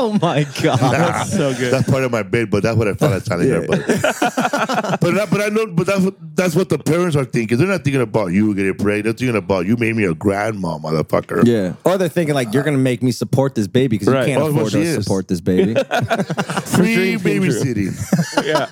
[0.00, 0.78] Oh my god.
[0.78, 1.72] That's so good.
[1.72, 3.66] That's part of my bed, but that's what I felt like telling her.
[3.66, 3.86] But,
[5.00, 7.58] but, that- but I know, but that's what, that's what the parents are thinking.
[7.58, 9.04] They're not thinking about you getting pregnant.
[9.04, 11.44] They're thinking about you made me a grandma, motherfucker.
[11.44, 11.74] Yeah.
[11.84, 14.28] Or they're thinking like you're gonna make me support this baby because Right.
[14.28, 15.02] you can't Oh, afford to is.
[15.04, 15.74] support this baby.
[16.76, 17.50] Free dream came true.
[17.50, 18.44] babysitting.
[18.46, 18.66] Yeah.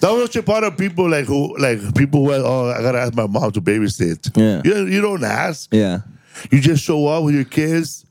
[0.00, 3.14] That was shit part of people like who like people who oh I gotta ask
[3.14, 4.34] my mom to babysit.
[4.36, 4.62] Yeah.
[4.64, 5.68] You, you don't ask.
[5.72, 6.00] yeah.
[6.50, 8.04] You just show up with your kids,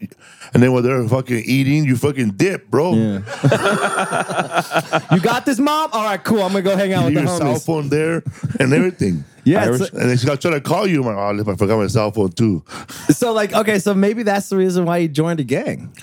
[0.54, 2.94] and then when they're fucking eating, you fucking dip, bro.
[2.94, 3.20] Yeah.
[5.12, 5.90] you got this, mom?
[5.94, 6.42] All right, cool.
[6.44, 8.24] I'm gonna go hang out You with leave the your cell phone there
[8.60, 9.24] and everything.
[9.46, 11.02] Yeah, and then she's gonna try to call you.
[11.02, 12.64] I'm like, oh, I forgot my cell phone too.
[13.10, 15.94] So like, okay, so maybe that's the reason why you joined a gang.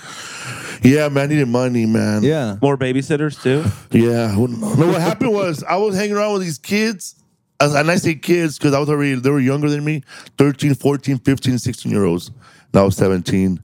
[0.83, 2.21] Yeah, man, I needed money, man.
[2.21, 2.57] Yeah.
[2.61, 3.63] More babysitters, too?
[3.97, 4.37] Yeah.
[4.37, 7.15] When- No, what happened was I was hanging around with these kids.
[7.59, 10.03] And I say kids because I was already, they were younger than me
[10.39, 12.27] 13, 14, 15, 16 year olds.
[12.73, 13.59] And I was 17.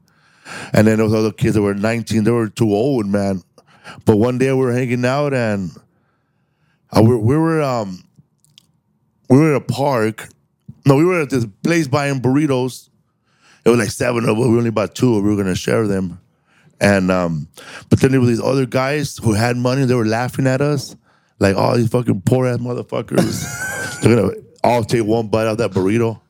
[0.74, 2.24] And then was other kids that were 19.
[2.24, 3.44] They were too old, man.
[4.06, 5.72] But one day we were hanging out and
[6.92, 8.04] I, we, we were um
[9.30, 10.30] we were in a park
[10.88, 12.90] no, we were at this place buying burritos.
[13.66, 14.48] It was like seven of us.
[14.48, 15.22] We only bought two.
[15.22, 16.22] We were gonna share them,
[16.80, 17.50] and um,
[17.90, 19.84] but then there were these other guys who had money.
[19.84, 20.96] They were laughing at us,
[21.40, 24.34] like, "Oh, these fucking poor ass motherfuckers." They're gonna
[24.64, 26.22] all take one bite out of that burrito.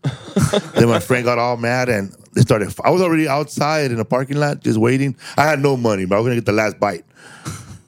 [0.73, 2.73] then my friend got all mad and they started.
[2.83, 5.15] I was already outside in the parking lot just waiting.
[5.37, 7.03] I had no money, but I was gonna get the last bite.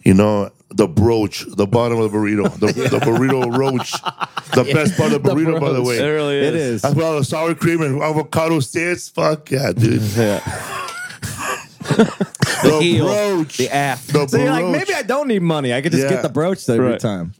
[0.03, 3.91] You know, the brooch, the bottom of the burrito, the, the burrito roach,
[4.53, 5.97] the best part of the burrito, by the way.
[5.99, 6.47] It really is.
[6.47, 6.81] It is.
[6.81, 9.09] That's where all the sour cream and avocado sits.
[9.09, 10.01] Fuck yeah, dude.
[11.89, 12.11] The
[12.63, 13.57] the heel, brooch.
[13.57, 13.99] the app.
[14.01, 15.73] The so you're like, maybe I don't need money.
[15.73, 16.09] I could just Yeah.
[16.09, 16.99] get the brooch every Right.
[16.99, 17.33] time.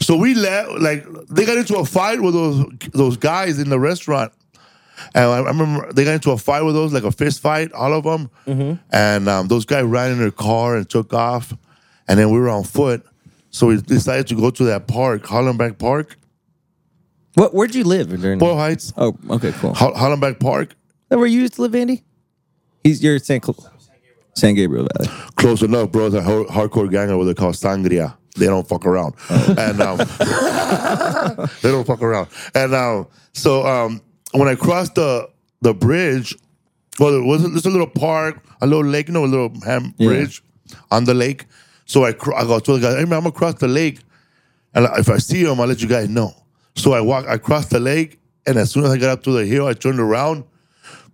[0.00, 0.70] So we left.
[0.80, 4.32] like they got into a fight with those those guys in the restaurant.
[5.14, 7.72] And I, I remember they got into a fight with those, like a fist fight,
[7.72, 8.30] all of them.
[8.92, 11.52] And um, those guys ran in their car and took off.
[12.08, 13.04] And then we were on foot.
[13.50, 16.16] So we decided to go to that park, Hollenbeck Park,
[17.34, 17.54] What?
[17.54, 18.38] Where'd you live during?
[18.38, 19.72] Boyle Heights, oh, okay, cool.
[19.74, 20.74] Ho- Hollenbeck Park.
[21.08, 22.04] That where you used to live, Andy?
[22.84, 23.56] He's you're San Cl-
[24.34, 25.08] San Gabriel Valley.
[25.36, 26.06] Close enough, bro.
[26.06, 28.14] It's a hard- hardcore gang over there called Sangra.
[28.36, 29.14] They don't fuck around.
[29.30, 29.96] And um,
[31.62, 32.28] they don't fuck around.
[32.54, 34.02] And um, so um,
[34.38, 35.28] when I crossed the
[35.62, 36.36] the bridge,
[36.98, 39.94] well, there was there's a little park, a little lake, you know, a little ham
[39.98, 40.08] Yeah.
[40.08, 40.42] bridge
[40.90, 41.46] on the lake.
[41.84, 44.00] So I cro- I go to the guy, hey man, I'm gonna cross the lake,
[44.74, 46.32] and if I see him, I'll let you guys know.
[46.74, 49.30] So I walk, I crossed the lake, and as soon as I got up to
[49.32, 50.44] the hill, I turned around.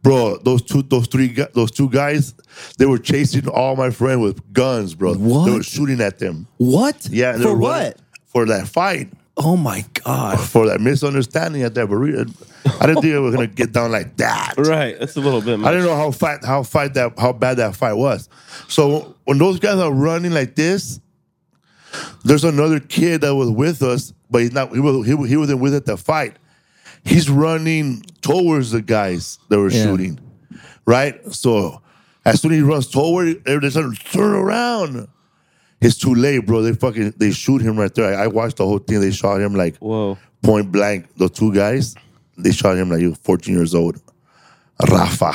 [0.03, 2.35] Bro, those two, those three, those two guys,
[2.77, 5.15] they were chasing all my friends with guns, bro.
[5.15, 5.45] What?
[5.47, 6.49] They were shooting at them.
[6.57, 7.07] What?
[7.09, 7.99] Yeah, For what?
[8.27, 10.39] For that fight, Oh my god.
[10.49, 12.29] for that misunderstanding at that burrito.
[12.65, 14.55] Uh, I didn't think it was gonna get down like that.
[14.59, 14.99] Right.
[14.99, 15.59] That's a little bit.
[15.59, 15.69] Much.
[15.69, 18.29] I didn't know how fight how fight that how bad that fight was.
[18.69, 21.01] So when those guys are running like this,
[22.25, 24.73] there's another kid that was with us, but he's not.
[24.73, 26.37] He was he, was- he wasn't with at the fight.
[27.05, 29.85] He's running towards the guys that were Yeah.
[29.85, 30.21] shooting,
[30.87, 31.21] right?
[31.35, 31.83] So
[32.25, 35.09] as soon as he runs toward, they start turn around.
[35.83, 36.63] It's too late, bro.
[36.63, 38.17] They fucking they shoot him right there.
[38.17, 39.01] I, I watched the whole thing.
[39.01, 40.17] They shot him like Whoa.
[40.43, 41.09] point blank.
[41.17, 41.95] The two guys,
[42.39, 44.01] they shot him like he was 14 years old.
[44.89, 45.33] Rafa.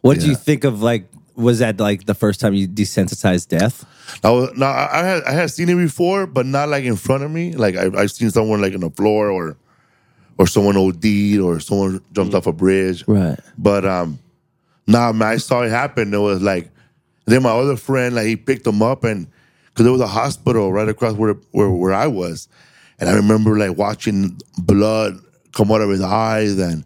[0.00, 1.08] What do you think of like?
[1.34, 3.86] Was that like the first time you desensitized death?
[4.22, 7.24] Was, now I I had I had seen it before, but not like in front
[7.24, 7.52] of me.
[7.52, 9.56] Like I I've seen someone like on the floor or
[10.38, 13.04] or someone OD'd or someone jumped off a bridge.
[13.06, 13.38] Right.
[13.56, 14.18] But um,
[14.86, 16.12] nah, man, I saw it happen.
[16.12, 16.70] It was like
[17.26, 19.26] then my other friend like he picked him up and
[19.72, 22.48] because there was a hospital right across where where where I was,
[22.98, 25.18] and I remember like watching blood
[25.52, 26.84] come out of his eyes and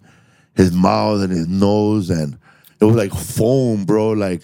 [0.54, 2.38] his mouth and his nose and
[2.80, 4.10] it was like foam, bro.
[4.10, 4.42] Like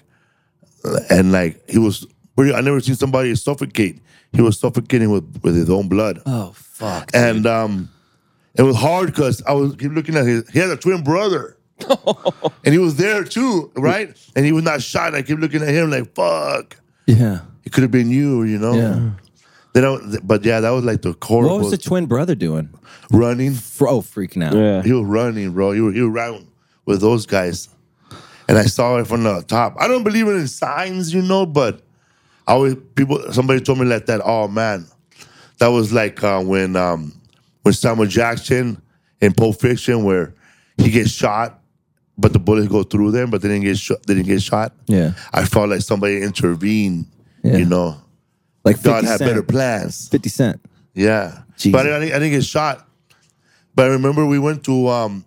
[1.10, 4.00] and like he was pretty, I never seen somebody suffocate.
[4.32, 6.22] He was suffocating with, with his own blood.
[6.26, 7.10] Oh fuck.
[7.14, 7.90] And um
[8.54, 11.56] it was hard because I was keep looking at his he had a twin brother.
[12.64, 14.16] and he was there too, right?
[14.36, 15.14] And he was not shot.
[15.14, 16.76] I keep looking at him like, fuck.
[17.06, 17.40] yeah.
[17.64, 18.74] It could have been you, you know?
[18.74, 19.10] Yeah.
[19.72, 22.68] Then I, but yeah, that was like the core What was the twin brother doing?
[23.10, 23.54] running.
[23.54, 24.54] Fro- oh, freaking out.
[24.54, 24.82] Yeah.
[24.82, 25.72] He was running, bro.
[25.72, 26.48] He was, he was running
[26.84, 27.68] with those guys.
[28.48, 29.76] And I saw it from the top.
[29.78, 31.82] I don't believe in signs, you know, but
[32.46, 34.86] I always people somebody told me like that, oh man.
[35.58, 37.14] That was like uh, when um
[37.62, 38.82] when Samuel Jackson
[39.20, 40.34] in Pulp Fiction where
[40.76, 41.60] he gets shot,
[42.18, 44.74] but the bullets go through them, but they didn't get shot they didn't get shot.
[44.86, 45.12] Yeah.
[45.32, 47.06] I felt like somebody intervened,
[47.42, 47.56] Yeah.
[47.56, 47.96] you know.
[48.64, 49.30] Like 50 God had Cent.
[49.30, 50.08] better plans.
[50.08, 50.60] 50 Cent.
[50.94, 51.42] Yeah.
[51.56, 51.72] Jesus.
[51.72, 52.88] But I I didn't get shot.
[53.74, 55.24] But I remember we went to, um,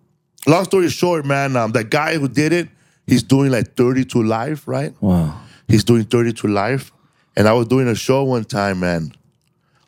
[0.47, 2.69] long story short, man, um, that guy who did it,
[3.07, 4.93] he's doing like 30 to life, right?
[5.01, 5.39] Wow.
[5.67, 6.91] He's doing 30 to life.
[7.35, 9.11] And I was doing a show one time, man.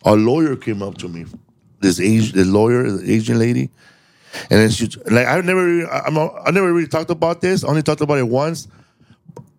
[0.04, 1.26] A lawyer came up to me,
[1.80, 3.70] this Asian, the lawyer, the Asian lady.
[4.50, 7.64] And then she, like, I never, I'm, I never really talked about this.
[7.64, 8.68] I only talked about it once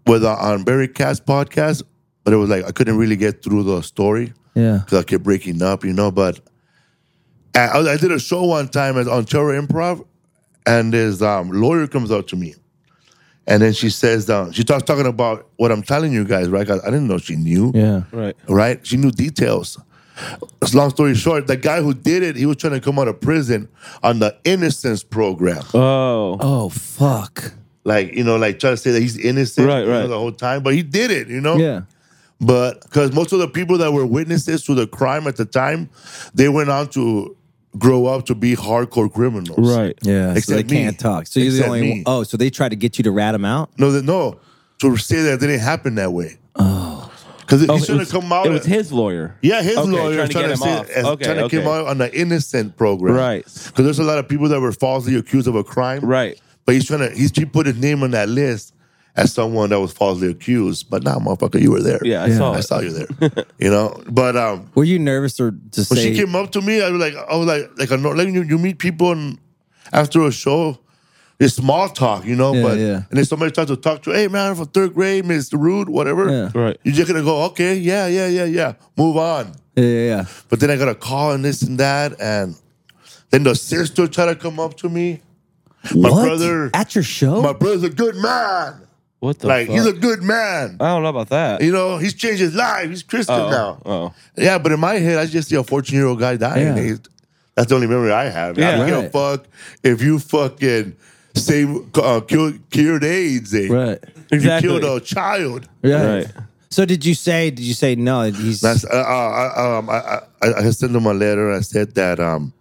[0.06, 1.82] with uh, on Barry Katz podcast.
[2.28, 4.82] But it was like, I couldn't really get through the story Yeah.
[4.84, 6.10] because I kept breaking up, you know.
[6.10, 6.38] But
[7.54, 10.04] I, I did a show one time at Ontario Improv,
[10.66, 12.54] and this um, lawyer comes out to me,
[13.46, 16.66] and then she says, um, she starts talking about what I'm telling you guys, right?
[16.66, 18.02] 'Cause I didn't know she knew, Yeah.
[18.12, 18.36] Right.
[18.46, 18.86] right?
[18.86, 19.80] She knew details.
[20.60, 23.08] It's long story short, the guy who did it, he was trying to come out
[23.08, 23.68] of prison
[24.02, 25.62] on the innocence program.
[25.72, 26.36] Oh.
[26.40, 27.54] Oh fuck.
[27.84, 30.06] Like, you know, like trying to say that he's innocent Right, you know, right.
[30.08, 31.56] the whole time, but he did it, you know?
[31.56, 31.82] Yeah.
[32.40, 35.90] But because most of the people that were witnesses to the crime at the time,
[36.34, 37.36] they went on to
[37.76, 39.58] grow up to be hardcore criminals.
[39.76, 39.96] Right.
[40.02, 40.34] Yeah.
[40.34, 40.68] so they me.
[40.68, 41.26] can't talk.
[41.26, 41.90] So you're the only me.
[41.90, 42.02] one.
[42.06, 43.70] Oh, so they tried to get you to rat them out?
[43.78, 44.38] No, that no.
[44.80, 46.38] To say that it didn't happen that way.
[46.54, 47.10] Oh.
[47.40, 48.46] because Oh, he's it trying was, to come out.
[48.46, 49.36] It was his lawyer.
[49.42, 50.88] Yeah, his Okay, lawyer trying to get him say- off.
[50.90, 51.58] Okay, trying to okay.
[51.58, 53.44] come out on the innocent program, Right.
[53.44, 56.40] Because there's a lot of people that were falsely accused of a crime, Right.
[56.64, 58.74] But he's trying to he's he put his name on that list
[59.18, 60.88] as someone that was falsely accused.
[60.88, 62.00] But nah, motherfucker, you were there.
[62.04, 62.62] Yeah, I saw I it.
[62.62, 63.44] saw you there.
[63.58, 66.14] you know, but um, Were you nervous or to when say?
[66.14, 68.42] she came up to me, I was like, I was like, like, a, like you,
[68.42, 69.38] you meet people and
[69.92, 70.78] after a show,
[71.40, 72.52] it's small talk, you know.
[72.52, 73.02] Yeah, but yeah.
[73.10, 75.58] and then somebody tries to talk to, you, hey man, from third grade, Mr.
[75.58, 76.30] Rude, whatever.
[76.30, 76.50] Yeah.
[76.54, 76.78] Right.
[76.84, 79.52] You're just gonna go, okay, yeah, yeah, yeah, yeah, move on.
[79.74, 80.24] yeah, yeah, yeah.
[80.48, 82.54] But then I got a call and this and that, and
[83.30, 85.22] then the sister tried to come up to me.
[85.94, 86.24] My what?
[86.24, 87.40] brother, at your show?
[87.40, 88.87] my brother's a good man.
[89.20, 89.76] What the like fuck?
[89.76, 90.76] he's a good man.
[90.78, 91.60] I don't know about that.
[91.60, 92.88] You know, he's changed his life.
[92.88, 93.82] He's Christian oh, now.
[93.84, 94.14] oh.
[94.36, 96.76] Yeah, but in my head, I just see a 14 year old guy dying.
[96.76, 96.82] Yeah.
[96.82, 97.00] He's-
[97.56, 98.56] That's the only memory I have.
[98.56, 99.46] Yeah, I don't give a fuck
[99.82, 100.94] if you fucking
[101.34, 103.52] save, uh, kill, cured AIDS.
[103.54, 103.66] eh?
[103.68, 103.98] right.
[104.30, 104.70] Exactly.
[104.70, 105.68] You killed a child.
[105.82, 106.04] Yeah.
[106.04, 106.32] Right.
[106.70, 107.50] So did you say?
[107.50, 108.22] Did you say no?
[108.30, 111.50] He's That's uh, uh, I, um, I, I, I sent him a letter.
[111.50, 112.52] I said that um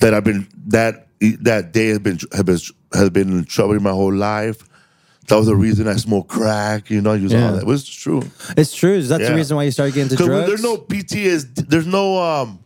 [0.00, 1.08] that I've been that
[1.40, 2.58] that day has been has been
[2.92, 4.67] has been in trouble my whole life.
[5.28, 6.90] That was the reason I smoked crack.
[6.90, 7.46] You know, use Yeah.
[7.48, 7.62] all that.
[7.62, 8.22] It was true.
[8.56, 8.94] it's true.
[8.94, 10.46] Is that the reason why you started getting into Because drugs?
[10.48, 11.68] there's no PTSD.
[11.68, 12.58] There's no um.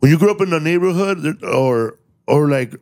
[0.00, 2.74] When you grew up in the neighborhood, or or like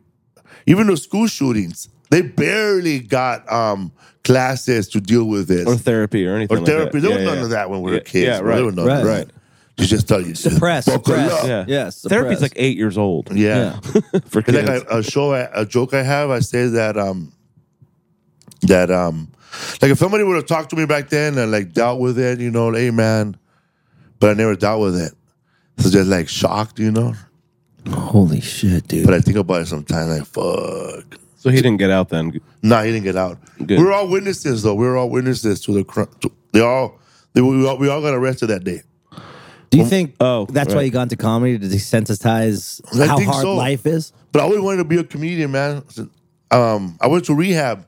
[0.66, 3.92] even the school shootings, they barely got um
[4.24, 6.56] classes to deal with this Or therapy or anything.
[6.56, 7.00] or like therapy.
[7.00, 7.08] that.
[7.08, 8.26] There Yeah, was none of that when we were Yeah, kids.
[8.26, 8.48] Yeah, bro.
[8.48, 8.56] right.
[8.56, 8.98] There was none Right.
[9.00, 9.30] of that.
[9.78, 11.46] You just tell you suppress, buckle suppress.
[11.46, 11.64] Yeah.
[11.66, 13.30] Yes, Therapy's like eight years old.
[13.34, 13.80] Yeah.
[14.26, 14.68] For kids.
[14.68, 16.28] like a, a show, a joke I have.
[16.30, 17.32] I say that um
[18.62, 19.28] that um
[19.82, 22.40] like if somebody would have talked to me back then and like dealt with it,
[22.40, 23.36] you know, hey man,
[24.18, 25.12] but I never dealt with it.
[25.78, 27.14] So just like shocked, you know.
[27.88, 29.06] Holy shit, dude.
[29.06, 31.18] But I think about it sometimes, like fuck.
[31.36, 32.38] so he didn't get out then.
[32.62, 33.38] Nah, he didn't get out.
[33.58, 33.78] Good.
[33.78, 34.74] We were all witnesses, though.
[34.74, 35.84] We were all witnesses to the.
[35.84, 36.98] cr- To, they all.
[37.32, 38.82] They, we all we all got arrested that day.
[39.70, 40.16] Do you think?
[40.20, 43.54] oh, that's why you got into comedy to desensitize I how think hard so.
[43.56, 44.12] life is?
[44.32, 45.82] But I always wanted to be a comedian, man.
[46.50, 47.86] Um, I went to rehab.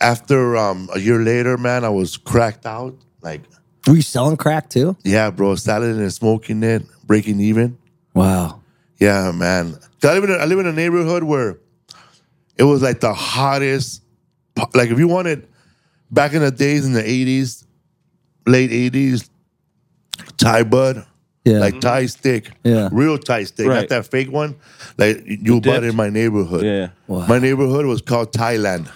[0.00, 2.94] After um, a year later, man, I was cracked out.
[3.22, 3.40] Like,
[3.86, 4.96] Were you selling crack too?
[5.04, 7.78] yeah, bro, selling and smoking it, breaking even.
[8.14, 8.60] Wow.
[8.98, 9.76] Yeah, man.
[10.02, 11.58] I live in a, I live in a neighborhood where
[12.56, 14.02] it was like the hottest.
[14.74, 15.46] Like if you wanted
[16.10, 17.66] back in the days in the eighties,
[18.46, 19.28] late eighties,
[20.38, 21.04] Thai bud,
[21.44, 21.58] Yeah.
[21.58, 22.88] like Thai stick, Yeah.
[22.92, 23.80] real Thai stick, Right.
[23.80, 24.54] not that fake one.
[24.96, 25.84] Like you bud dipped?
[25.86, 26.64] in my neighborhood.
[26.64, 26.88] Yeah.
[27.06, 27.26] Wow.
[27.26, 28.88] My neighborhood was called Thailand.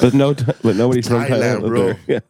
[0.00, 1.82] But no, but nobody's from Thailand, Thailand, bro.
[1.92, 1.98] there.
[2.08, 2.20] Yeah.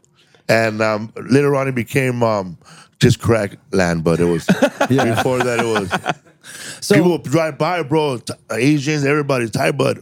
[0.49, 2.59] And um, later on, it became um,
[3.01, 4.45] just crack land, but it was
[4.89, 5.59] before that.
[5.61, 8.19] It was So people drive by, bro.
[8.19, 10.01] T- Asians, everybody's Thai bud.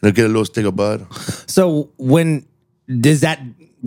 [0.00, 1.06] They'll get a little stick of bud.
[1.48, 2.44] so when
[3.00, 3.40] does that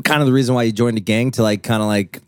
[0.04, 2.22] kind of the reason why you joined the gang to like kind of like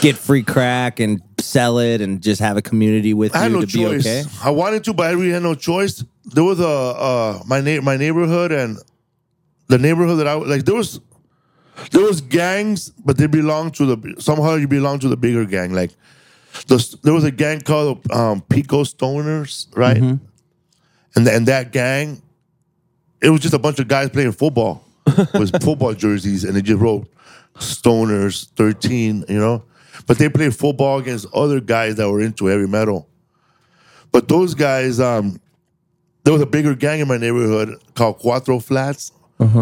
[0.00, 3.58] get free crack and sell it and just have a community with I had you
[3.58, 4.04] no to choice.
[4.04, 4.24] be okay?
[4.42, 6.04] I wanted to, but I really had no choice.
[6.24, 8.78] There was a uh, my na- my neighborhood and
[9.68, 10.64] the neighborhood that I like.
[10.64, 11.00] There was
[11.92, 15.72] there was gangs, but they belonged to the somehow you belong to the bigger gang.
[15.72, 15.92] Like
[16.66, 19.96] the, there was a gang called um, Pico Stoners, right?
[19.96, 20.24] Mm-hmm.
[21.16, 22.22] And and that gang,
[23.22, 24.84] it was just a bunch of guys playing football
[25.34, 27.08] with football jerseys, and they just wrote
[27.56, 29.62] Stoners thirteen, you know.
[30.06, 33.08] But they played football against other guys that were into heavy metal.
[34.12, 35.40] But those guys, um,
[36.24, 39.12] there was a bigger gang in my neighborhood called Cuatro Flats,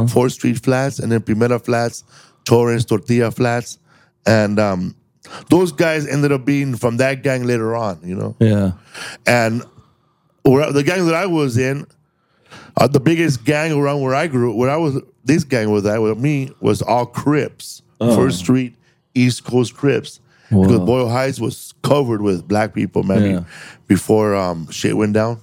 [0.08, 2.04] Fourth Street Flats, and then Primera Flats,
[2.44, 3.78] Torrance, Tortilla Flats,
[4.24, 4.96] and um,
[5.50, 8.36] those guys ended up being from that gang later on, you know.
[8.38, 8.72] Yeah.
[9.26, 9.64] And
[10.44, 11.86] where, the gang that I was in,
[12.76, 16.00] uh, the biggest gang around where I grew, where I was, this gang was at
[16.00, 18.76] with me was all Crips, First Street,
[19.14, 20.20] East Coast Crips.
[20.50, 23.44] Because Boyle Heights was covered with black people, man, Yeah.
[23.88, 25.40] before um, shit went down.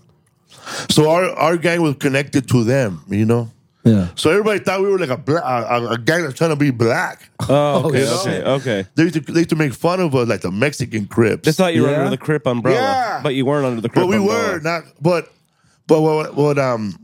[0.89, 3.49] So our, our gang was connected to them, you know.
[3.83, 4.07] Yeah.
[4.15, 6.71] So everybody thought we were like a black, a, a gang that's trying to be
[6.71, 7.29] black.
[7.49, 8.13] Oh, okay, yeah.
[8.21, 8.85] okay, okay.
[8.95, 11.43] They used, to, they used to make fun of us, like the Mexican Crips.
[11.45, 11.97] They thought you were Yeah?
[11.97, 13.19] under the Crip umbrella, Yeah.
[13.21, 14.53] but you weren't under the Crip But we umbrella.
[14.53, 14.83] were not.
[15.01, 15.33] But
[15.87, 16.97] but what what um.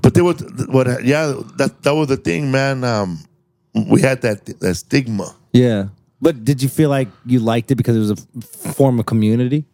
[0.00, 3.22] But there was what yeah that that was the thing man um
[3.90, 5.88] we had that that stigma Yeah.
[6.20, 9.64] But did you feel like you liked it because it was a form of community?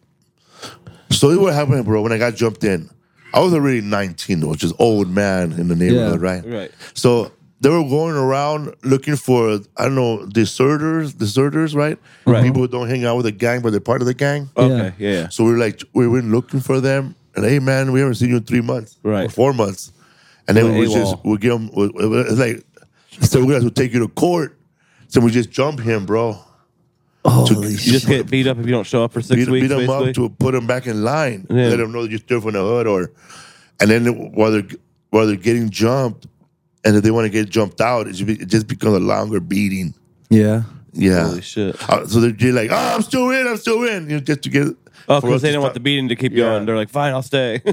[1.11, 2.89] so what happened bro when I got jumped in
[3.33, 6.27] I was already 19 which is old man in the neighborhood Yeah.
[6.29, 6.71] right Right.
[6.93, 7.31] so
[7.61, 12.43] they were going around looking for I don't know deserters deserters right Right.
[12.43, 14.93] people who don't hang out with the gang but they're part of the gang Okay,
[14.97, 15.29] yeah, yeah.
[15.29, 17.15] So we were like, we went looking for them.
[17.35, 19.25] And hey, man, we haven't seen you in three months, Right.
[19.25, 19.91] or four months.
[20.47, 22.63] and then Went we just we give them we- we- it's like
[23.21, 24.57] so we're gonna have to take you to court.
[25.15, 26.37] So we just jump him, bro.
[27.25, 29.69] You just get beat up if you don't show up for six beat, weeks.
[29.69, 30.09] beat him basically.
[30.09, 31.47] up to put him back in line.
[31.49, 31.69] Yeah.
[31.69, 33.13] Let him know that you're still from the hood, or
[33.79, 34.67] and then while they're
[35.11, 36.27] while they're getting jumped,
[36.83, 38.99] and if they want to get jumped out, it, just be, it just becomes a
[38.99, 39.93] longer beating.
[40.29, 40.63] Yeah.
[40.91, 41.29] Yeah.
[41.29, 41.81] Holy shit.
[41.89, 44.49] Uh, so they're like, oh, I'm still in, I'm still in, you know, just to
[44.49, 44.67] get.
[45.07, 46.45] Oh, because they to don't want the beating to keep Yeah.
[46.45, 46.65] going.
[46.65, 47.61] They're like, fine, I'll stay.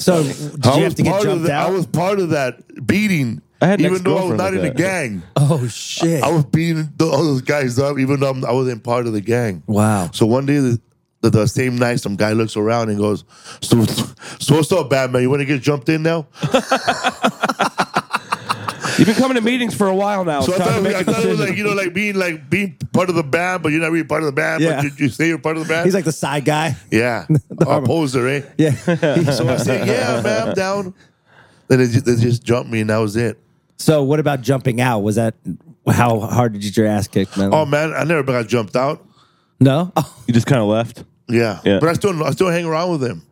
[0.00, 1.68] So did I you have to get jumped the, out?
[1.68, 4.54] I was part of that beating, I had an even though I was ex-girlfriend not
[4.54, 4.76] in the that.
[4.76, 5.22] gang.
[5.36, 6.22] oh shit!
[6.22, 9.12] I was beating the, all those guys up, even though I'm- I wasn't part of
[9.12, 9.62] the gang.
[9.66, 10.10] wow.
[10.12, 10.80] So one day, the,
[11.20, 13.24] the, the same night, some guy looks around and goes,
[13.60, 13.84] "So,
[14.38, 15.22] so what's up, Batman?
[15.22, 16.26] You want to get jumped in now?"
[18.98, 20.42] You've been coming to meetings for a while now.
[20.42, 21.46] So I it's time thought, to make I a thought it was decision.
[21.48, 24.04] like you know, like being like being part of the band, but you're not really
[24.04, 24.62] part of the band.
[24.62, 24.76] Yeah.
[24.76, 25.86] But you, you say you're part of the band.
[25.86, 26.76] He's like the side guy.
[26.90, 27.26] yeah,
[27.60, 28.42] a poser, eh?
[28.58, 28.72] Yeah.
[28.74, 30.94] So I said, "Yeah, man, I'm down."
[31.68, 33.38] Then they just, they just jumped me, and that was it.
[33.80, 35.00] So what about jumping out?
[35.00, 35.34] Was that
[35.86, 37.50] how hard did you get your ass kicked, man?
[37.52, 39.04] Oh man, I never got jumped out.
[39.58, 39.92] no.
[40.26, 41.04] You just kind of left.
[41.28, 41.60] Yeah.
[41.64, 41.78] Yeah.
[41.80, 43.22] But I still I still hang around with them.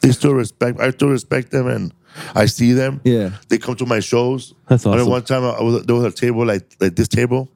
[0.00, 1.92] They still respect I still respect them and
[2.34, 3.00] I see them.
[3.04, 3.30] Yeah.
[3.48, 4.54] They come to my shows.
[4.68, 7.48] That's I remember one time I was there was a table like like this table.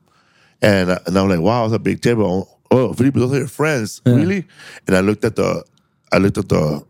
[0.60, 2.60] And uh, and I'm like, wow, it's a big table.
[2.70, 4.00] Oh, Felipe, those are your friends.
[4.06, 4.46] Really?
[4.86, 5.64] And I looked at the
[6.12, 6.84] I looked at the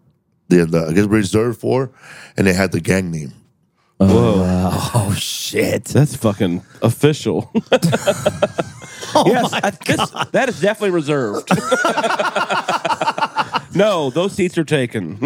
[0.48, 1.90] the, the I guess reserved for
[2.36, 3.32] and they had the gang name.
[4.00, 5.84] oh shit.
[5.84, 7.50] That's fucking official.
[7.72, 11.48] yes, I- this- that is definitely reserved.
[13.76, 15.18] no, those seats are taken.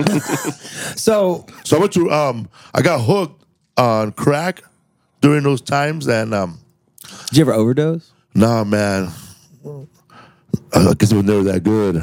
[0.96, 3.44] So So I went to um I got hooked
[3.76, 4.62] on crack
[5.20, 6.58] during those times and um
[7.28, 8.10] did you ever overdose?
[8.34, 9.08] Nah, man.
[10.74, 11.94] I guess it was never that good.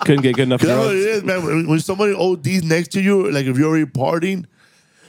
[0.00, 1.16] Couldn't get good enough Cause that's what it drugs.
[1.16, 1.44] is, man.
[1.44, 4.46] When, when somebody ODs next to you, like if you're already partying,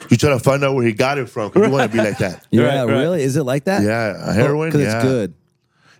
[0.09, 2.03] you try to find out where he got it from because you want to be
[2.03, 2.45] like that.
[2.51, 3.01] Yeah, Right, right.
[3.01, 3.23] really?
[3.23, 3.81] Is it like that?
[3.83, 4.69] Yeah, heroin.
[4.69, 4.95] Oh, because yeah.
[4.95, 5.33] it's good.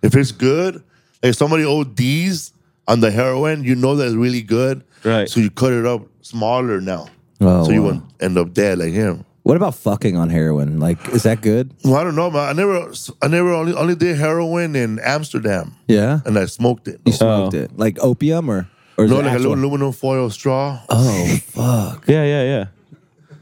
[0.02, 2.52] If it's good, like if somebody ODs
[2.86, 4.84] on the heroin, you know that it's really good.
[5.04, 5.28] Right.
[5.28, 7.08] So you cut it up smaller now.
[7.40, 7.90] Oh, so you wow.
[7.90, 9.24] won't end up dead like him.
[9.42, 10.80] What about fucking on heroin?
[10.80, 11.74] Like, is that good?
[11.84, 12.48] Well, I don't know, man.
[12.48, 12.90] I never,
[13.20, 16.20] I never only, only did heroin in Amsterdam, Yeah.
[16.24, 17.00] and I smoked it.
[17.04, 17.58] You smoked oh.
[17.58, 17.76] it.
[17.76, 20.80] Like opium or or No, it like a little aluminum foil straw.
[20.88, 22.04] Oh fuck.
[22.06, 22.66] Yeah, yeah, yeah.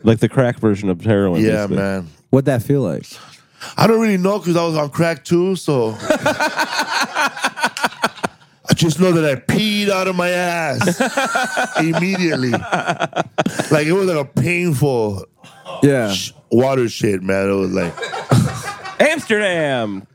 [0.04, 1.40] Like the crack version of heroin.
[1.42, 1.76] yeah, basically.
[1.76, 2.06] man.
[2.30, 3.06] What'd that feel like?
[3.76, 5.96] I don't really know because I was on crack too, so
[8.64, 11.00] I just know that I peed out of my ass
[11.80, 12.50] immediately.
[12.50, 15.24] Like it was like a painful
[15.82, 16.14] Yeah.
[16.50, 17.48] water shit, man.
[17.50, 17.92] It was like
[19.00, 20.06] Amsterdam.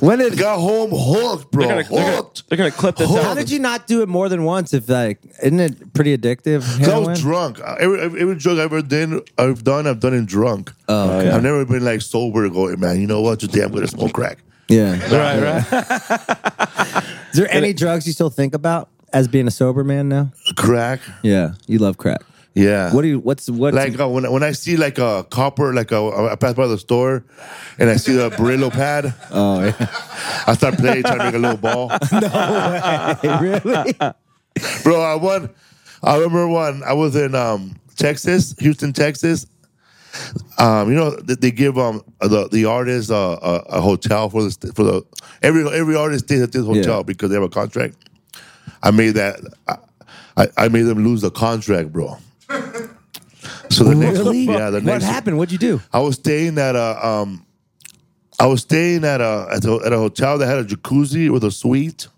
[0.00, 1.66] When did got home hooked, bro.
[1.66, 2.48] They're gonna, they're, gonna, hooked.
[2.48, 3.22] they're gonna clip this Hooked.
[3.22, 4.74] how did you not do it more than once?
[4.74, 6.62] If like, isn't it pretty addictive?
[6.80, 7.10] I Heroin?
[7.10, 7.60] was drunk.
[7.60, 10.72] Every, every every drug I've ever done, I've done, I've done it drunk.
[10.88, 11.30] Oh, okay.
[11.30, 13.00] Oh, I've never been like sober going, man.
[13.00, 13.40] You know what?
[13.40, 14.38] Today I'm gonna smoke crack.
[14.68, 14.92] Yeah.
[15.14, 15.40] Right,
[15.72, 17.04] right.
[17.32, 20.30] Is there any drugs you still think about as being a sober man now?
[20.56, 22.22] Crack, Yeah, you love crack.
[22.54, 22.92] Yeah.
[22.94, 23.18] What do you?
[23.18, 23.74] What's what?
[23.74, 26.78] like uh, when when I see like a copper, like a, I pass by the
[26.78, 27.24] store,
[27.78, 29.74] and I see the Brillo pad, oh, yeah.
[30.46, 31.90] I start playing, trying to make a little ball.
[32.12, 33.18] No.
[33.22, 33.92] way, Really?
[34.84, 35.50] Bro, I won.
[36.02, 36.82] I remember one.
[36.84, 39.46] I was in um, Texas, Houston, Texas.
[40.58, 44.44] Um, you know they, they give um the the artist uh, a, a hotel for
[44.44, 45.02] the for the
[45.42, 47.02] every every artist stays at this hotel Yeah.
[47.02, 47.96] because they have a contract.
[48.80, 49.40] I made that.
[50.36, 52.16] I, I made them lose the contract, bro.
[53.70, 54.40] So the next, Really?
[54.44, 55.04] yeah, the what next.
[55.04, 55.36] happened?
[55.38, 55.80] What'd you do?
[55.92, 57.44] I was staying at a um,
[58.38, 61.44] I was staying at a at a, at a hotel that had a jacuzzi with
[61.44, 62.08] a suite,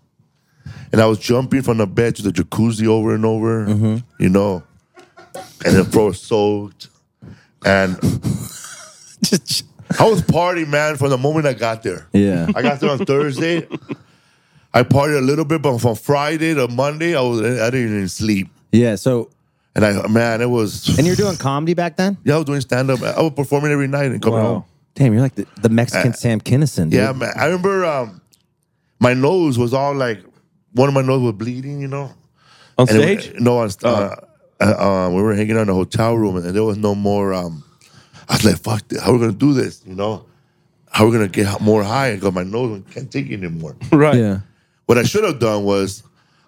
[0.91, 4.63] and I was jumping from the bed to the jacuzzi over and over, you know,
[5.65, 6.89] and the floor was soaked,
[7.65, 7.95] and
[9.23, 9.65] Just
[9.99, 12.07] I was partying, man, from the moment I got there.
[12.13, 12.47] yeah.
[12.55, 13.67] I got there on Thursday.
[14.73, 18.09] I partied a little bit, but from Friday to Monday, I was I didn't even
[18.09, 18.95] sleep, Yeah.
[18.95, 19.29] So,
[19.77, 20.97] and I man, it was.
[20.97, 22.17] and you're doing comedy back then?
[22.25, 23.01] yeah, I was doing stand up.
[23.01, 24.45] I was performing every night and coming Wow.
[24.45, 24.63] home.
[24.95, 26.85] Damn, you're like the, the Mexican Sam Kinison.
[26.89, 26.93] Dude.
[26.93, 27.31] Yeah, man.
[27.37, 28.19] I remember um,
[28.99, 30.19] my nose was all like
[30.73, 32.11] one of my nose was bleeding, you know.
[32.79, 33.39] On And it- stage?
[33.39, 34.15] no, on, uh,
[34.59, 37.33] uh, uh, we were hanging out in a hotel room, and there was no more.
[37.33, 37.63] Um,
[38.27, 38.99] I was like, "Fuck, this.
[39.01, 40.25] how are we gonna do this?" You know,
[40.91, 42.07] how are we gonna get more high?
[42.09, 43.75] And Because my nose can't take it anymore.
[43.91, 44.15] right.
[44.17, 44.39] Yeah.
[44.87, 46.01] what I should have done was,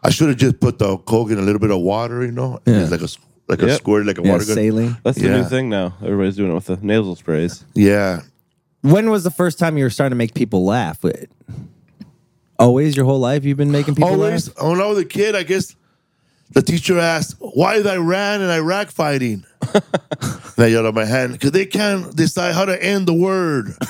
[0.03, 2.59] I should have just put the coke in a little bit of water, you know,
[2.65, 2.81] Yeah.
[2.81, 3.77] It's like a s- like a Yep.
[3.77, 4.55] squirt, like a Yeah, water gun.
[4.55, 4.97] saline.
[5.03, 5.37] That's the Yeah.
[5.37, 5.95] new thing now.
[6.03, 7.63] Everybody's doing it with the nasal sprays.
[7.73, 8.21] Yeah,
[8.81, 10.99] When was the first time you were starting to make people laugh?
[12.57, 14.67] Always your whole life you've been making people always laugh?
[14.69, 15.75] when I was a kid, I guess
[16.53, 19.43] the teacher asked, "Why is Iran and Iraq fighting?"
[19.73, 19.83] and
[20.57, 23.75] I yelled at my hand because they can't decide how to end the word.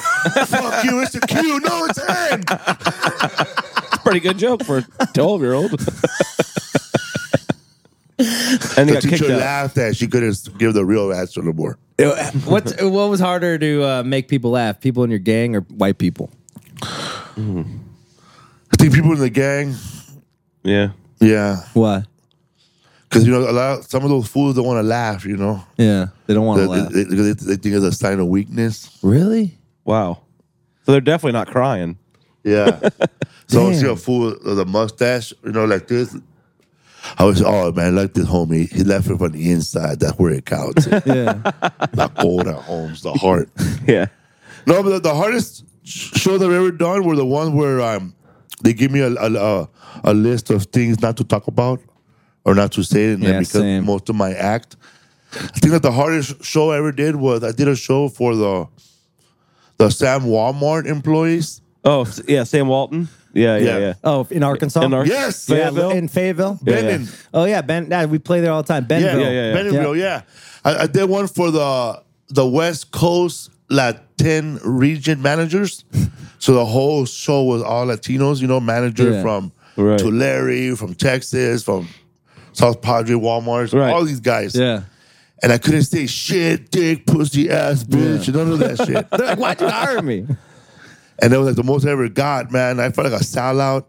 [0.48, 1.02] Fuck you!
[1.02, 1.60] It's a Q.
[1.60, 2.44] No, it's N.
[4.10, 5.72] Pretty good joke for a 12 year old.
[5.78, 5.80] and
[8.90, 9.96] The got kicked teacher laughed at.
[9.96, 11.78] She couldn't give the real answer no more.
[12.46, 14.80] what what was harder to uh, make people laugh?
[14.80, 16.32] People in your gang or white people?
[16.82, 19.76] I think people in the gang,
[20.64, 20.90] Yeah.
[21.20, 22.04] yeah, Why?
[23.10, 23.84] because you know a lot.
[23.84, 25.24] Some of those fools don't want to laugh.
[25.26, 26.90] You know, Yeah, they don't want to laugh.
[26.92, 28.90] they, they, they think it's a sign of weakness.
[29.04, 29.58] really?
[29.86, 30.22] Wow.
[30.86, 31.98] So they're definitely not crying.
[32.44, 32.90] Yeah.
[33.48, 36.16] so I see a fool with a mustache, you know, like this.
[37.18, 38.72] I was, oh man, like this homie.
[38.72, 40.00] He left it from the inside.
[40.00, 40.88] That's where it counts.
[41.06, 41.34] Yeah.
[41.94, 43.50] the gold at homes, the heart.
[43.88, 44.08] Yeah.
[44.68, 48.14] No, but the, the hardest sh- shows I've ever done were the ones where um,
[48.62, 49.70] they give me a, a,
[50.04, 51.82] a, list of things not to talk about
[52.46, 53.14] or not to say.
[53.14, 53.86] And then Yeah, because same.
[53.86, 54.76] most of my act,
[55.34, 58.36] I think that the hardest show I ever did was I did a show for
[58.36, 58.68] the
[59.78, 61.62] the Sam Walmart employees.
[61.84, 62.44] Oh, yeah.
[62.44, 63.08] Sam Walton.
[63.34, 63.78] Yeah, yeah, Yeah.
[63.80, 63.94] yeah.
[64.04, 64.82] Oh, in Arkansas.
[64.82, 65.48] In Ar- Yes.
[65.48, 65.92] yeah, Fayetteville?
[65.92, 66.60] in Fayetteville.
[66.64, 67.08] Yeah, Benin.
[67.34, 67.88] Oh yeah, Ben.
[67.90, 68.86] Yeah, we play there all the time.
[68.86, 69.20] Benville.
[69.22, 69.54] yeah, yeah.
[69.54, 70.22] Bentonville, yeah.
[70.66, 75.86] I, I did one for the the West Coast Latin region managers.
[76.40, 79.22] So the whole show was all Latinos, you know, manager Yeah.
[79.22, 80.00] from Right.
[80.00, 81.88] Tulare, from Texas, from
[82.54, 83.92] South Padre, Walmart, Right.
[83.94, 84.56] all these guys.
[84.56, 84.82] Yeah.
[85.42, 89.10] And I couldn't say shit, dick, pussy, ass, bitch, none of that shit.
[89.18, 90.26] They're like, why'd you hire me?
[91.22, 92.80] And that was like the most I ever got, man.
[92.80, 93.86] I felt like a sellout.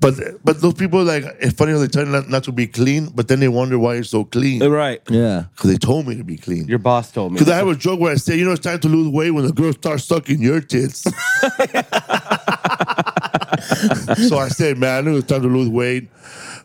[0.00, 0.14] But
[0.44, 3.08] but those people like it's funny how they tell you not, not to be clean,
[3.14, 4.62] but then they wonder why you're so clean.
[4.62, 5.00] Right.
[5.08, 5.46] Yeah.
[5.54, 6.68] Because they told me to be clean.
[6.68, 7.38] Your boss told me.
[7.38, 9.32] Because I have a joke where I say, you know, it's time to lose weight
[9.32, 11.04] when the girl starts sucking your tits.
[14.28, 16.08] so I said, man, I knew it was time to lose weight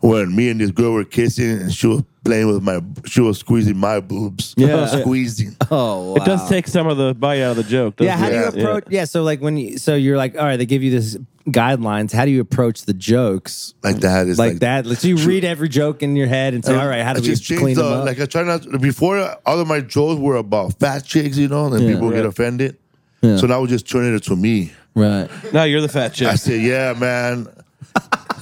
[0.00, 3.38] when me and this girl were kissing and she was playing with my, she was
[3.38, 4.54] squeezing my boobs.
[4.56, 4.86] Yeah.
[5.00, 5.56] Squeezing.
[5.70, 6.16] Oh, wow.
[6.16, 7.96] It does take some of the bite out of the joke.
[7.96, 8.58] doesn't Yeah, how do you it?
[8.58, 8.84] approach?
[8.90, 9.04] Yeah.
[9.06, 11.16] so like when you, so you're like, all right, they give you this
[11.48, 12.12] guidelines.
[12.12, 14.26] How do you approach the jokes Like that.
[14.28, 14.84] It's like, that?
[14.86, 17.20] Let's you read every joke in your head and say, all right, how I do
[17.22, 18.04] we just changed clean the, them up?
[18.06, 21.66] Like I try not, before all of my jokes were about fat chicks, you know,
[21.72, 21.94] and Yeah.
[21.94, 22.26] people get Right.
[22.26, 22.76] offended.
[23.22, 24.72] So now we just turn it to me.
[24.94, 25.28] Right.
[25.52, 26.28] No, you're the fat chick.
[26.28, 27.44] I said, yeah, man.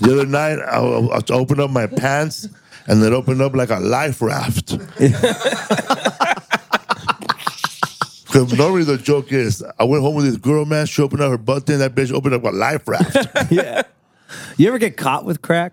[0.01, 2.49] The other night, I, I, I opened up my pants
[2.87, 4.79] and it opened up like a life raft.
[8.31, 10.87] Because normally the joke is, I went home with this girl, man.
[10.87, 13.17] She opened up her butt, then that bitch opened up a life raft.
[13.51, 13.83] Yeah.
[14.57, 15.73] You ever get caught with crack?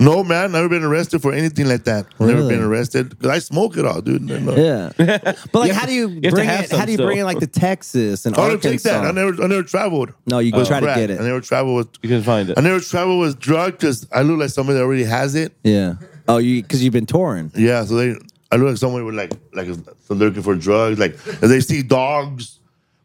[0.00, 2.06] No, man, never been arrested for anything like that.
[2.18, 2.54] Never Really?
[2.56, 4.22] been arrested because I smoke it all, dude.
[4.22, 4.56] No.
[4.56, 4.90] Yeah.
[5.52, 6.70] But like, how do you have to bring have it?
[6.70, 7.28] some How do you bring still.
[7.28, 9.00] it like to Texas and I don't take Arkansas?
[9.02, 9.06] that.
[9.06, 10.12] I never, I never traveled.
[10.26, 10.96] no, you with try to crack.
[10.96, 11.20] get it.
[11.20, 11.88] I never traveled with.
[12.02, 12.58] You can find it.
[12.58, 15.52] I never traveled with drug because I look like somebody that already has it.
[15.62, 15.94] Yeah.
[16.28, 17.50] Oh, you because you've been touring.
[17.54, 18.14] Yeah, so they,
[18.52, 20.98] I look like someone with like, like they're looking for drugs.
[20.98, 22.58] Like, if they see dogs,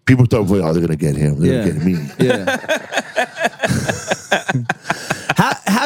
[0.06, 1.40] people start, oh, they're gonna get him.
[1.40, 1.70] They're Yeah.
[1.70, 1.98] gonna get me.
[2.20, 2.58] Yeah.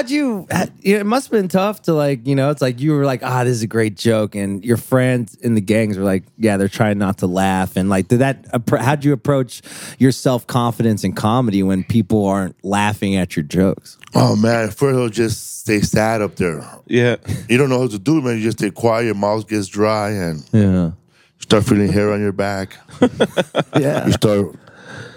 [0.09, 0.47] how how'd you?
[0.51, 2.25] How, you know, it must have been tough to like.
[2.27, 4.77] You know, it's like you were like, ah, this is a great joke, and your
[4.77, 8.19] friends in the gangs were like, yeah, they're trying not to laugh, and like, did
[8.19, 8.45] that?
[8.69, 9.61] How'd you approach
[9.97, 13.97] your self confidence in comedy when people aren't laughing at your jokes?
[14.15, 16.63] Oh man, at first I'll just stay sad up there.
[16.87, 17.17] Yeah.
[17.47, 18.37] You don't know what to do, man.
[18.37, 19.05] You just stay quiet.
[19.05, 20.85] Your mouth gets dry, and Yeah.
[20.87, 20.93] you
[21.39, 22.75] start feeling hair on your back.
[23.79, 24.05] Yeah.
[24.07, 24.55] You start,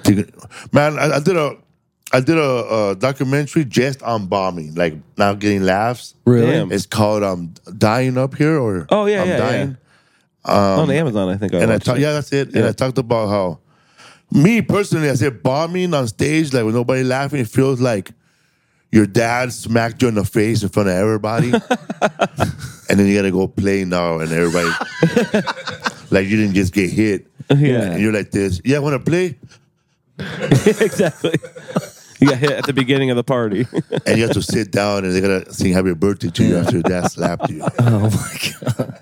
[0.04, 0.30] thinking,
[0.72, 0.98] man.
[0.98, 1.56] I, I did a,
[2.12, 6.14] I did a, a documentary just on bombing, like not getting laughs.
[6.26, 6.50] Really?
[6.52, 6.72] Damn.
[6.72, 9.76] It's called um dying up here or Oh, yeah, I'm yeah, dying.
[10.44, 11.54] On Amazon, I think.
[11.54, 12.00] I and I watched talk, it.
[12.00, 12.54] yeah, that's it.
[12.54, 13.60] And I talked about how
[14.30, 18.10] me personally, I said bombing on stage, like with nobody laughing, it feels like
[18.90, 21.52] your dad smacked you in the face in front of everybody,
[22.90, 24.68] and then you gotta go play now, and everybody
[26.10, 27.26] like you didn't just get hit.
[27.50, 27.92] Yeah.
[27.92, 28.60] and you're like this.
[28.64, 29.38] Yeah, I want to play,
[30.18, 31.34] exactly.
[32.22, 33.66] You got hit at the beginning of the party.
[34.06, 36.72] and you have to sit down, and they gotta sing "Happy Birthday" to you after
[36.74, 37.62] your dad slapped you.
[37.80, 39.00] Oh my god.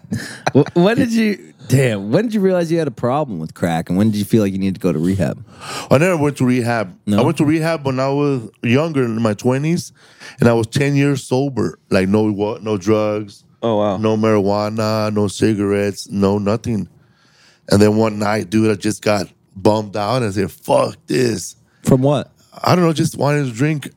[0.54, 1.52] Wh- when did you?
[1.68, 2.10] Damn.
[2.10, 4.42] When did you realize you had a problem with crack, and when did you feel
[4.42, 5.44] like you needed to go to rehab?
[5.90, 6.98] I never went to rehab.
[7.06, 7.20] No?
[7.20, 9.92] I went to rehab when I was younger, in my twenties,
[10.40, 11.78] and I was ten years sober.
[11.90, 13.96] Like no what, no drugs, Oh wow.
[13.98, 16.88] no marijuana, no cigarettes, no nothing.
[17.70, 21.54] And then one night, dude, I just got bummed out and said, "Fuck this."
[21.84, 22.32] From what?
[22.52, 23.90] I don't know, just wanted to drink.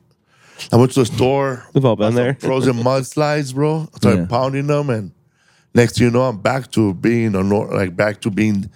[0.72, 1.66] I went to the store.
[1.74, 2.34] We've all been there.
[2.40, 3.88] Frozen mudslides, bro.
[3.92, 4.26] I started Yeah.
[4.26, 5.10] pounding them, and
[5.74, 8.70] next thing you know, I'm back to being a nor- like back to being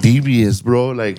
[0.00, 0.90] devious, bro.
[0.90, 1.18] Like,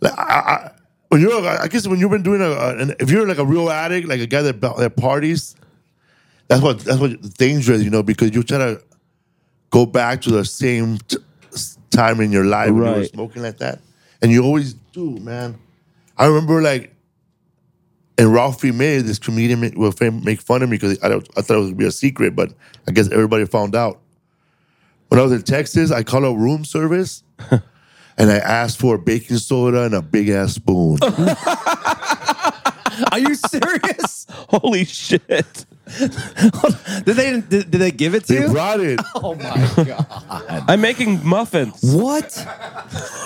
[0.00, 0.70] like I, I,
[1.08, 3.44] when you're, I guess when you've been doing a, a- an, if you're like a
[3.44, 5.56] real addict, like a guy that that parties,
[6.46, 8.80] that's what that's what dangerous, you know, because you try to
[9.70, 11.18] go back to the same t-
[11.52, 13.10] s- time in your life when you were Right.
[13.10, 13.80] smoking like that,
[14.22, 15.58] and you always do, man.
[16.16, 16.94] I remember like.
[18.18, 19.94] And Ralphie May, this comedian, will
[20.24, 22.34] make fun of me because I, don't- I thought it was gonna be a secret,
[22.34, 22.52] but
[22.88, 24.00] I guess everybody found out.
[25.08, 28.98] When I was in Texas, I called a room service, and I asked for a
[28.98, 30.98] baking soda and a big ass spoon.
[33.12, 34.26] Are you serious?
[34.30, 35.64] Holy shit.
[37.04, 38.48] did they did, did they give it to They you?
[38.52, 39.00] brought it.
[39.14, 40.64] Oh my god!
[40.68, 41.80] I'm making muffins.
[41.82, 42.30] What?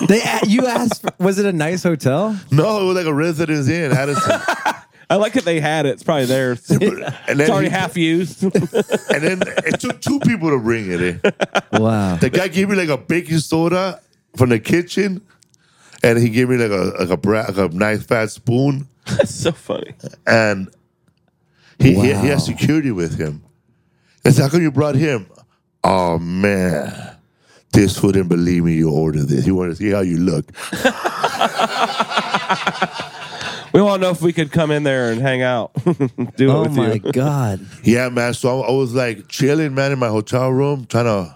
[0.07, 1.01] They a- you asked?
[1.01, 2.37] For, was it a nice hotel?
[2.51, 4.39] No, it was like a residence inn, Addison.
[5.09, 5.89] I like that they had it.
[5.91, 6.67] It's probably theirs.
[6.71, 8.41] and it's already he- half used.
[8.43, 8.53] And
[9.21, 11.01] then it took two people to bring it.
[11.01, 11.21] in.
[11.73, 12.15] Wow.
[12.15, 14.01] The guy gave me like a baking soda
[14.37, 15.21] from the kitchen,
[16.01, 19.35] and he gave me like a like a, bra- like a nice fat spoon, That's
[19.35, 19.93] so funny.
[20.25, 20.69] and
[21.83, 23.43] he he, he has security with him.
[24.25, 25.27] I said, "How come you brought him?"
[25.83, 27.17] Oh man,
[27.71, 28.73] this food didn't believe me.
[28.73, 29.45] You ordered this.
[29.45, 30.45] He wanted to see how you look.
[33.73, 36.41] We want to know if we could come in there and hang out, do it
[36.47, 37.11] Oh with my you.
[37.11, 37.65] god!
[37.83, 38.35] Yeah, man.
[38.35, 41.35] So I, I was like chilling, man, in my hotel room, trying to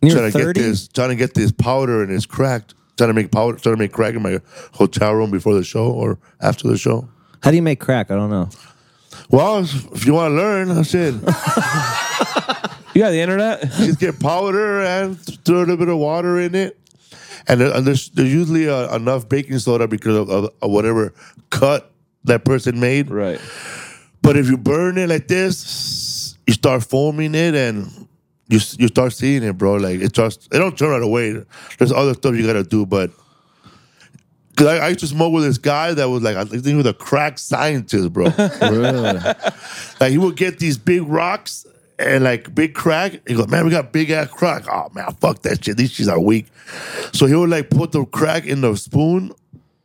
[0.00, 2.74] You're trying to get this, trying to get this powder and it's cracked.
[2.96, 4.38] Trying to make powder, trying to make crack in my
[4.74, 7.08] hotel room before the show or after the show.
[7.42, 8.12] How do you make crack?
[8.12, 8.50] I don't know.
[9.30, 11.14] Well, if you want to learn, I said
[12.94, 13.60] You got the internet?
[13.72, 16.78] just get powder and throw a little bit of water in it,
[17.46, 21.12] and, there- and there's, there's usually uh, enough baking soda because of, of, of whatever
[21.50, 21.92] cut
[22.24, 23.10] that person made.
[23.10, 23.40] Right.
[24.22, 27.86] But if you burn it like this, you start foaming it and
[28.48, 29.74] you you start seeing it, bro.
[29.76, 31.44] Like it just it don't turn right away.
[31.78, 33.10] There's other stuff you gotta do, but
[34.66, 36.86] I, I used to smoke with this guy that was like I think he was
[36.86, 38.24] a crack scientist, bro.
[40.00, 41.66] like he would get these big rocks
[41.98, 43.12] and like big crack.
[43.28, 44.64] He goes, man, we got big ass crack.
[44.70, 45.76] Oh man, fuck that shit.
[45.76, 46.46] These shits are weak.
[47.12, 49.32] So he would like put the crack in the spoon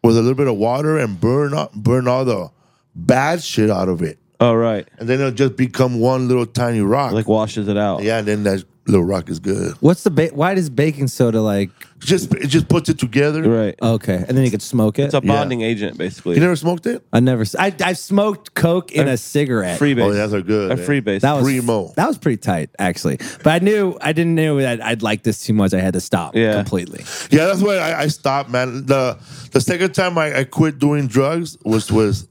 [0.04, 2.50] with a little bit of water and burn up, burn all the
[2.96, 4.88] bad shit out of it All right.
[5.00, 7.12] and then it'll just become one little tiny rock.
[7.14, 8.04] Like washes it out.
[8.04, 9.74] yeah, and then that little rock is good.
[9.80, 11.70] What's the ba- why does baking soda like?
[12.00, 13.44] Just it just puts it together.
[13.44, 13.76] Right.
[13.82, 15.04] Okay, and then you could smoke it.
[15.04, 16.36] It's a bonding agent, basically.
[16.36, 17.02] You never smoked it?
[17.14, 17.44] I never.
[17.44, 19.80] s- I I smoked coke in a cigarette.
[19.80, 20.02] Freebase.
[20.04, 20.72] Oh, yeah, those are good.
[20.72, 20.86] A man.
[20.86, 21.22] freebase.
[21.22, 21.94] That was Primo.
[21.96, 23.20] That was pretty tight, actually.
[23.42, 25.74] But I knew I didn't know that I'd like this too much.
[25.74, 26.56] I had to stop Yeah.
[26.56, 27.06] completely.
[27.32, 28.86] Yeah, that's why I, I stopped, man.
[28.86, 29.18] The
[29.52, 32.28] the second time I, I quit doing drugs was was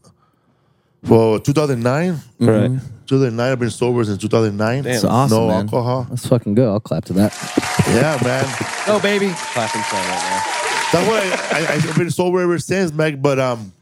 [1.04, 2.12] well 2009.
[2.40, 2.70] Right.
[2.70, 2.86] Mm-hmm.
[3.12, 3.52] 2009.
[3.52, 4.82] I've been sober since 2009.
[4.84, 4.92] Damn.
[4.94, 5.64] It's awesome, no man.
[5.66, 6.06] alcohol.
[6.08, 6.66] That's fucking good.
[6.66, 7.32] I'll clap to that.
[7.88, 8.44] Yeah, man.
[8.88, 9.28] Oh, baby.
[9.52, 13.20] Clapping sound right That's why I, I, I've been sober ever since, Meg.
[13.20, 13.72] But um,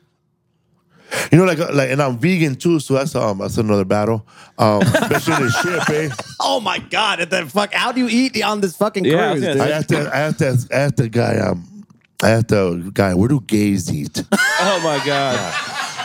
[1.30, 4.26] you know, like like, and I'm vegan too, so that's um that's another battle.
[4.58, 6.10] Um, especially the ship, eh?
[6.40, 7.20] Oh my god!
[7.20, 9.56] At the fuck, how do you eat on this fucking Yeah, I was cruise?
[9.56, 11.84] gonna I asked the, I asked the, I asked the guy, um,
[12.22, 14.16] I asked the guy, where do gays eat?
[14.30, 14.38] now.
[14.62, 15.54] Oh, my God.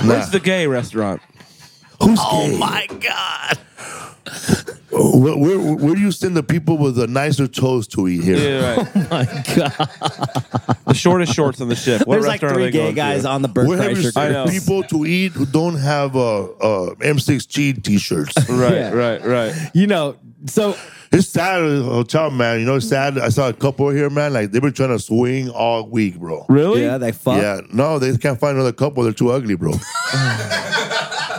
[0.07, 1.21] Where's the gay restaurant?
[2.01, 2.57] Who's Oh gay?
[2.57, 3.57] my god!
[4.91, 8.37] Where, where, where do you send the people with the nicer toes to eat here?
[8.37, 8.87] Yeah, right.
[8.95, 9.25] Oh My
[9.55, 10.77] god!
[10.87, 12.07] the shortest shorts on the ship.
[12.07, 13.29] What There's like are three gay guys to?
[13.29, 14.45] on the Bert Where have you Kreischer I know.
[14.45, 18.33] sent people to eat who don't have uh, uh, M6G t-shirts?
[18.49, 18.91] Right, Yeah.
[18.91, 19.53] right, right.
[19.73, 20.15] You know,
[20.47, 20.75] so
[21.11, 22.59] It's sad at the hotel, man.
[22.61, 23.17] You know, it's sad.
[23.17, 24.31] I saw a couple here, man.
[24.33, 26.45] Like they've been trying to swing all week, bro.
[26.49, 26.83] Really?
[26.83, 27.41] yeah, they fuck.
[27.41, 29.03] Yeah, no, they can't find another couple.
[29.03, 29.73] They're too ugly, bro.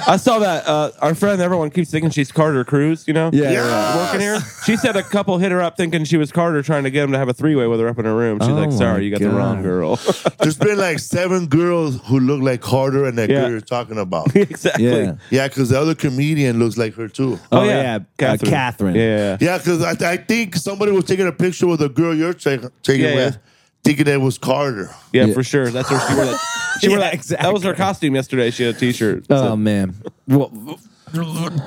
[0.08, 0.66] I saw that.
[0.66, 3.30] Uh, our friend, everyone keeps thinking she's Carter Cruz, you know?
[3.32, 3.52] Yeah, Yeah.
[3.66, 3.96] yeah.
[3.96, 4.40] Working here.
[4.64, 7.12] She said a couple hit her up thinking she was Carter trying to get him
[7.12, 8.38] to have a three way with her up in her room.
[8.40, 9.36] She's Oh like, my sorry, you got the God.
[9.36, 9.96] wrong girl.
[10.40, 13.40] There's been like seven girls who look like Carter and that Yeah.
[13.42, 14.34] girl you're talking about.
[14.36, 14.84] exactly.
[14.86, 15.16] Yeah.
[15.30, 17.38] yeah, because the other comedian looks like her too.
[17.50, 17.82] Oh, Oh, yeah.
[17.82, 18.48] yeah, Catherine.
[18.48, 18.94] Uh, Catherine.
[18.94, 19.36] Yeah.
[19.40, 22.68] Yeah, because I, I think somebody was taking a picture with the girl you're ta-
[22.82, 23.14] taking Yeah, yeah.
[23.26, 23.38] with,
[23.86, 24.90] thinking it was Carter.
[25.12, 25.34] Yeah, Yeah.
[25.34, 25.70] for sure.
[25.70, 26.40] That's where she wore that.
[26.80, 27.14] She wore Yeah, that.
[27.14, 27.44] exactly.
[27.44, 28.50] That was her costume yesterday.
[28.50, 29.24] She had a t shirt.
[29.30, 29.94] Oh man.
[30.28, 30.50] Well,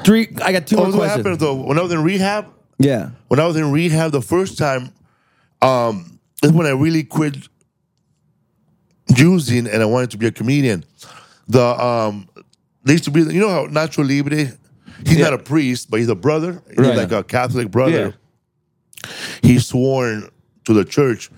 [0.03, 0.28] three.
[0.43, 1.17] I got two Oh, more what questions.
[1.26, 1.55] happened though?
[1.55, 2.45] When I was in rehab,
[2.78, 3.09] Yeah.
[3.30, 4.91] when I was in rehab the first time,
[5.61, 7.38] um, is when I really quit
[9.15, 10.84] using and I wanted to be a comedian.
[11.47, 12.30] The um,
[12.84, 14.53] they used to be, you know how Nacho Libre,
[15.05, 15.26] he's Yeah.
[15.26, 16.61] not a priest, but he's a brother.
[16.70, 16.95] He's Right.
[16.97, 18.13] like a Catholic brother.
[19.41, 20.30] He's sworn
[20.65, 21.30] to the church.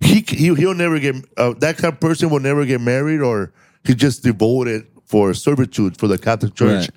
[0.00, 3.52] He he he'll never get uh, that kind of person will never get married or
[3.84, 6.88] he just devoted for servitude for the Catholic Church.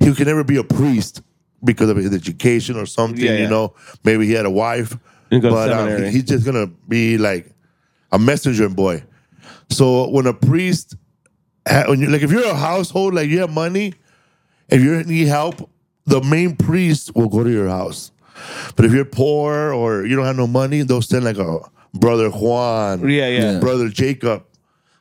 [0.00, 1.22] He can never be a priest
[1.62, 3.24] because of his education or something.
[3.24, 3.74] Yeah, You know,
[4.04, 4.96] maybe he had a wife,
[5.30, 7.52] Didn't go to but um, he's just gonna be like
[8.12, 9.02] a messenger boy.
[9.70, 10.94] So when a priest,
[11.88, 13.94] when you like, if you're a household, like you have money,
[14.68, 15.68] if you need help,
[16.06, 18.12] the main priest will go to your house.
[18.76, 21.58] But if you're poor or you don't have no money, they'll send like a
[21.94, 23.58] brother Juan, Yeah, yeah.
[23.60, 24.44] brother Jacob.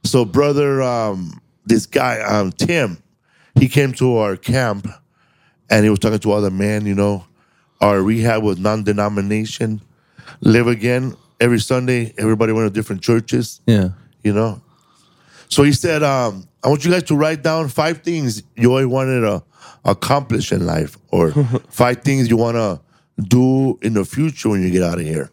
[0.03, 2.97] So brother, um, this guy um, Tim,
[3.55, 4.87] he came to our camp,
[5.69, 6.85] and he was talking to other men.
[6.85, 7.25] You know,
[7.81, 9.81] our rehab was non-denomination,
[10.41, 12.13] live again every Sunday.
[12.17, 13.89] Everybody went to different churches Yeah.
[14.23, 14.61] you know.
[15.49, 18.87] So he said, um, I want you guys to write down five things you always
[18.87, 19.43] wanted to
[19.85, 21.31] accomplish in life, or
[21.69, 22.81] five things you want to
[23.23, 25.31] do in the future when you get out of here.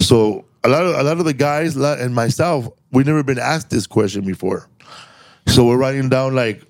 [0.00, 3.70] So a lot of a lot of the guys and myself, we've never been asked
[3.70, 4.68] this question before.
[5.46, 6.60] So we're writing down like,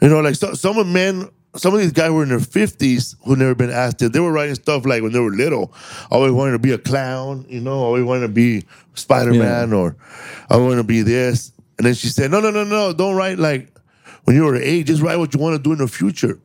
[0.00, 3.16] you know, like so, some of men, some of these guys were in their fifties
[3.24, 4.12] who never been asked it.
[4.12, 5.74] They were writing stuff like when they were little,
[6.12, 9.96] always wanted to be a clown, you know, always wanted to be Spider Man or
[10.48, 11.50] I want to be this.
[11.76, 13.68] And then she said, No, no, no, no, don't write like
[14.24, 16.38] when you were eight, just write what you want to do in the future.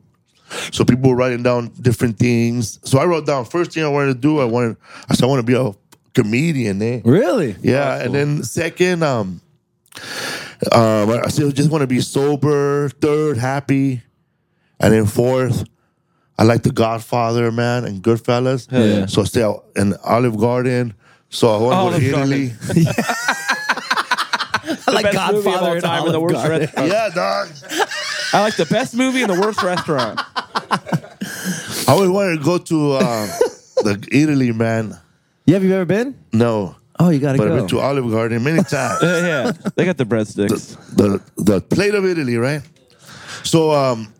[0.72, 2.80] So people were writing down different things.
[2.82, 4.40] So I wrote down first thing I wanted to do.
[4.40, 4.76] I wanted,
[5.08, 5.70] I said I want to be a
[6.14, 6.80] comedian.
[6.82, 7.00] Eh?
[7.04, 7.56] Really?
[7.62, 9.40] Yeah, and then second, um,
[10.72, 12.88] um, I still just want to be sober.
[12.88, 14.02] Third, happy,
[14.78, 15.64] and then fourth,
[16.38, 18.68] I like The Godfather, man, and Goodfellas.
[18.70, 19.06] yeah.
[19.06, 20.94] So I stay out in Olive Garden.
[21.28, 22.52] So I want to go to Italy.
[24.86, 26.60] I like best movie of all Godfather and time and the Olive worst Garden.
[26.60, 26.88] restaurant.
[26.88, 27.48] yeah, dog.
[28.32, 30.20] I like the best movie and the worst restaurant.
[30.34, 33.26] I always wanted to go to uh,
[33.82, 34.98] the Italy, man.
[35.50, 36.14] Yeah, have you ever been?
[36.32, 37.54] No, Oh, you got to but go.
[37.54, 39.02] I've been to Olive Garden many times.
[39.02, 39.52] Yeah, yeah.
[39.74, 40.76] They got the breadsticks.
[40.94, 42.62] the the plate of Italy, right?
[43.42, 44.14] So um,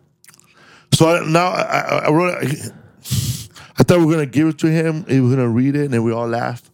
[0.91, 2.35] so I, now I, I, I wrote.
[2.43, 5.05] I thought we were gonna give it to him.
[5.07, 6.69] He was gonna read it, and then we all laugh.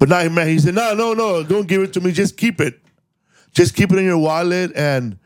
[0.00, 1.44] But now, man, he said, "No, no, no!
[1.44, 2.10] Don't give it to me.
[2.10, 2.80] Just keep it.
[3.52, 5.16] Just keep it in your wallet, and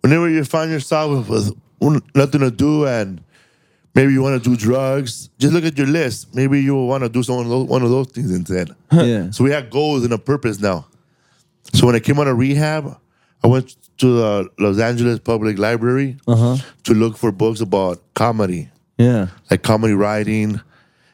[0.00, 3.22] whenever you find yourself with, with nothing to do, and
[3.96, 6.32] maybe you want to do drugs, just look at your list.
[6.34, 9.30] Maybe you want to do some of those, one of those things instead." yeah.
[9.30, 10.86] So we had goals and a purpose now.
[11.74, 12.96] So when I came out of rehab,
[13.42, 16.56] I went to the Los Angeles Public Library Uh-huh.
[16.84, 18.68] to look for books about comedy,
[18.98, 19.28] Yeah.
[19.50, 20.60] like comedy writing.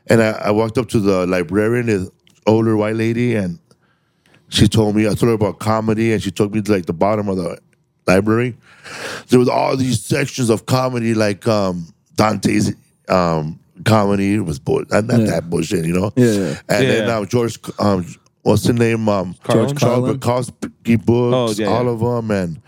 [0.08, 2.10] And I, I walked up to the librarian, this
[2.46, 3.58] older white lady, and
[4.48, 6.92] she told me, I told her about comedy, and she took me to like the
[6.92, 7.58] bottom of the
[8.06, 8.56] library.
[9.28, 11.86] There was all these sections of comedy, like um,
[12.16, 12.74] Dante's
[13.08, 15.26] um, comedy was bull- not, not Yeah.
[15.26, 16.12] that bullshit, you know.
[16.16, 16.58] Yeah, yeah.
[16.68, 17.16] And then Yeah.
[17.16, 18.06] um, George, um,
[18.42, 19.08] what's the name?
[19.08, 19.76] Um, Carlin?
[19.76, 21.90] Charles Bukowski books, Oh, yeah, all yeah.
[21.90, 22.60] of them, and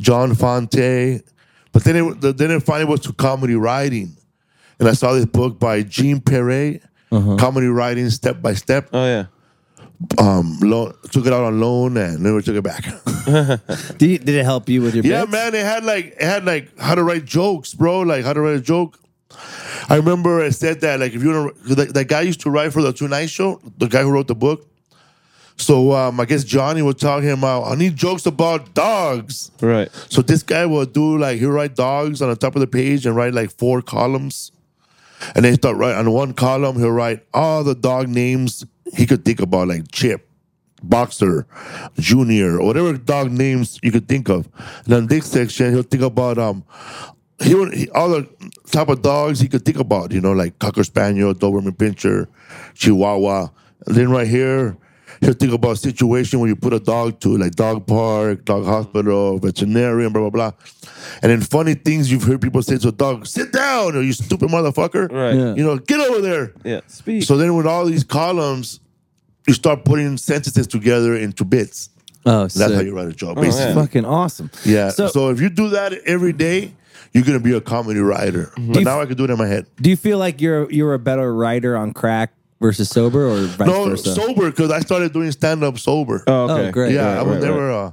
[0.00, 1.22] John Fante.
[1.72, 4.16] But then it the- then it finally was to comedy writing,
[4.80, 6.82] and I saw this book by Gene Perret,
[7.12, 7.36] Uh-huh.
[7.36, 8.88] comedy writing step by step.
[8.92, 9.24] Oh yeah.
[10.16, 12.84] Um, loan, took it out on loan and never took it back.
[13.98, 15.32] Did, you- did it help you with your Yeah, bits?
[15.32, 18.00] man, it had like it had like how to write jokes, bro.
[18.02, 18.98] Like how to write a joke.
[19.88, 22.50] I remember I said that like if you want to, that, that guy used to
[22.50, 24.66] write for the Tonight Show, the guy who wrote the book.
[25.56, 29.50] So um, I guess Johnny was talking about I need jokes about dogs.
[29.60, 29.90] Right.
[30.08, 33.04] So this guy will do like he'll write dogs on the top of the page
[33.04, 34.52] and write like four columns.
[35.34, 38.64] And then he start write on one column, he'll write all the dog names
[38.94, 40.28] he could think about, like Chip,
[40.82, 41.46] Boxer,
[41.98, 44.48] Junior, whatever dog names you could think of.
[44.84, 46.64] And then this section, he'll think about um
[47.42, 48.28] he would he, all the
[48.66, 52.26] type of dogs he could think about, you know, like Cocker Spaniel, Doberman Pinscher,
[52.74, 53.48] Chihuahua.
[53.86, 54.76] And then right here,
[55.20, 58.64] he'll think about a situation where you put a dog to, like dog park, dog
[58.64, 60.52] hospital, veterinarian, blah, blah, blah.
[61.22, 64.12] And then funny things you've heard people say to a dog, sit down, or you
[64.12, 65.10] stupid motherfucker.
[65.10, 65.34] Right.
[65.34, 65.54] Yeah.
[65.54, 66.52] You know, get over there.
[66.64, 66.80] Yeah.
[66.86, 67.22] Speak.
[67.24, 68.80] So then with all these columns,
[69.46, 71.90] you start putting sentences together into bits.
[72.26, 72.74] Oh, That's sick.
[72.74, 73.68] how you write a joke, Oh, basically.
[73.68, 73.74] yeah.
[73.74, 74.50] Fucking awesome.
[74.64, 74.90] Yeah.
[74.90, 76.72] So, So, if you do that every day,
[77.14, 78.52] you're gonna be a comedy writer.
[78.58, 78.72] Mm-hmm.
[78.74, 79.64] But now I can do it in my head.
[79.80, 83.68] do you feel like you're you're a better writer on crack versus sober, or vice
[83.68, 84.14] No, versa?
[84.14, 86.24] sober because I started doing stand up sober.
[86.26, 86.68] oh, okay.
[86.68, 86.92] Oh, great.
[86.94, 87.90] yeah, Right, I was right, never uh,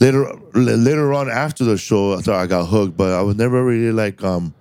[0.00, 2.14] later later on after the show.
[2.14, 4.54] I thought I got hooked, but I was never really like um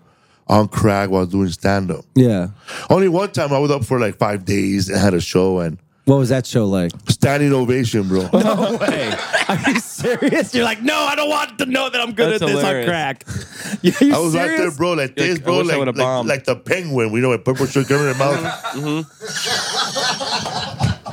[0.48, 2.06] on crack while doing stand up.
[2.14, 2.50] yeah.
[2.90, 5.80] Only one time I was up for like five days and had a show and
[6.06, 6.92] What was that show like?
[7.10, 8.30] standing ovation, bro.
[8.34, 9.12] No way.
[9.48, 10.54] Are you serious?
[10.54, 12.88] You're like, no, I don't want to know that I'm good That's at this hilarious.
[12.88, 13.26] on crack.
[13.82, 14.50] You, you I was serious?
[14.52, 16.30] right there, bro, like You're this, bro, wish I like, would've like, bombed.
[16.30, 17.12] like the penguin.
[17.12, 18.38] We know when purple sugar in their mouth.
[18.74, 19.02] Mm-hmm.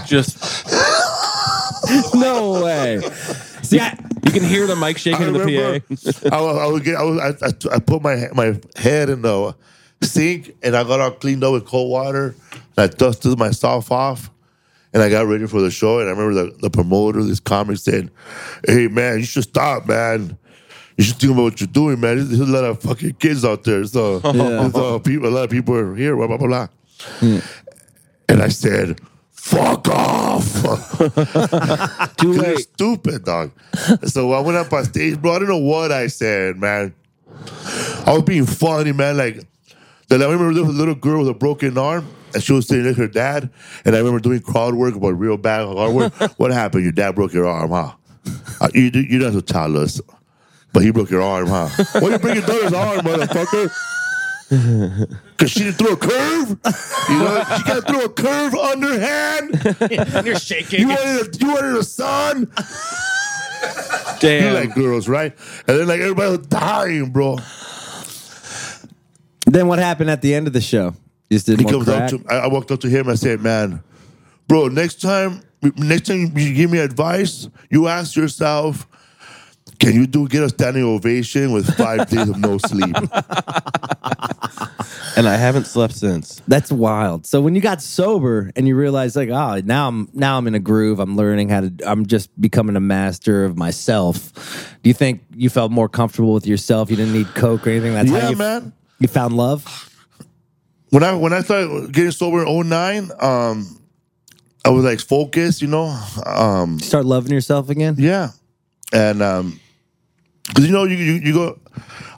[0.07, 0.37] Just
[2.15, 3.01] No way.
[3.63, 6.37] See, I, you can hear the mic shaking I in the remember PA.
[6.37, 9.23] I, would- I would get, I, would, I, I, I put my my head in
[9.23, 9.55] the
[10.03, 12.35] sink and I got all cleaned up with cold water
[12.77, 14.31] and I dusted myself off
[14.93, 17.79] and I got ready for the show and I remember the, the promoter, this comic
[17.79, 18.11] said,
[18.67, 20.37] "Hey man, you should stop, man.
[20.99, 22.17] You should think about what you're doing, man.
[22.17, 23.85] There's, there's a lot of fucking kids out there.
[23.85, 26.15] So there's uh, people, a lot of people are here.
[26.17, 26.69] Blah blah blah.
[27.21, 27.41] blah.
[28.29, 30.53] And I said, "Fuck off."
[32.17, 32.59] Too You're late.
[32.59, 33.51] stupid, dog.
[34.05, 35.33] so I went up on stage, bro.
[35.35, 36.95] I don't know what I said, man.
[38.07, 39.17] I was being funny, man.
[39.17, 39.45] Like,
[40.13, 42.67] then I remember there was a little girl with a broken arm, and she was
[42.67, 43.51] sitting next to her dad.
[43.85, 46.13] And I remember doing crowd work about real bad crowd work.
[46.39, 46.85] what happened?
[46.85, 47.93] Your dad broke your arm, huh?
[48.61, 50.01] Uh, you you don't have to tell us,
[50.73, 51.69] but he broke your arm, huh?
[51.99, 53.71] Why you break your daughter's arm, motherfucker?
[55.39, 56.51] Cause she didn't throw a curve.
[57.09, 60.27] You know, she got to throw a curve underhand.
[60.27, 60.81] You're shaking.
[60.81, 62.53] You wanted a, you wanted a son.
[64.21, 65.35] You like girls, right?
[65.67, 67.39] And then like everybody was dying, bro.
[69.47, 70.95] Then what happened at the end of the show?
[71.31, 72.13] You just did He more comes crack?
[72.13, 73.09] up to I, I walked up to him.
[73.09, 73.83] I said, "Man,
[74.49, 75.43] bro, next time,
[75.77, 78.87] next time you give me advice, you ask yourself."
[79.79, 82.95] Can you do get a standing ovation with five days of no sleep?
[85.17, 86.41] and I haven't slept since.
[86.47, 87.27] That's wild.
[87.27, 90.55] So when you got sober and you realized like, oh, now I'm now I'm in
[90.55, 91.01] a groove.
[91.01, 91.73] I'm learning how to.
[91.85, 94.33] I'm just becoming a master of myself.
[94.83, 96.91] Do you think you felt more comfortable with yourself?
[96.91, 97.95] You didn't need coke or anything.
[97.95, 98.73] That's how yeah, you, man.
[99.03, 99.89] You found love.
[100.91, 103.81] When I when I started getting sober in 09, um,
[104.65, 105.87] I was like focused, you know.
[106.25, 107.97] Um, start loving yourself again.
[107.99, 108.29] Yeah,
[108.93, 109.59] and um,
[110.47, 111.59] because you know you, you you go,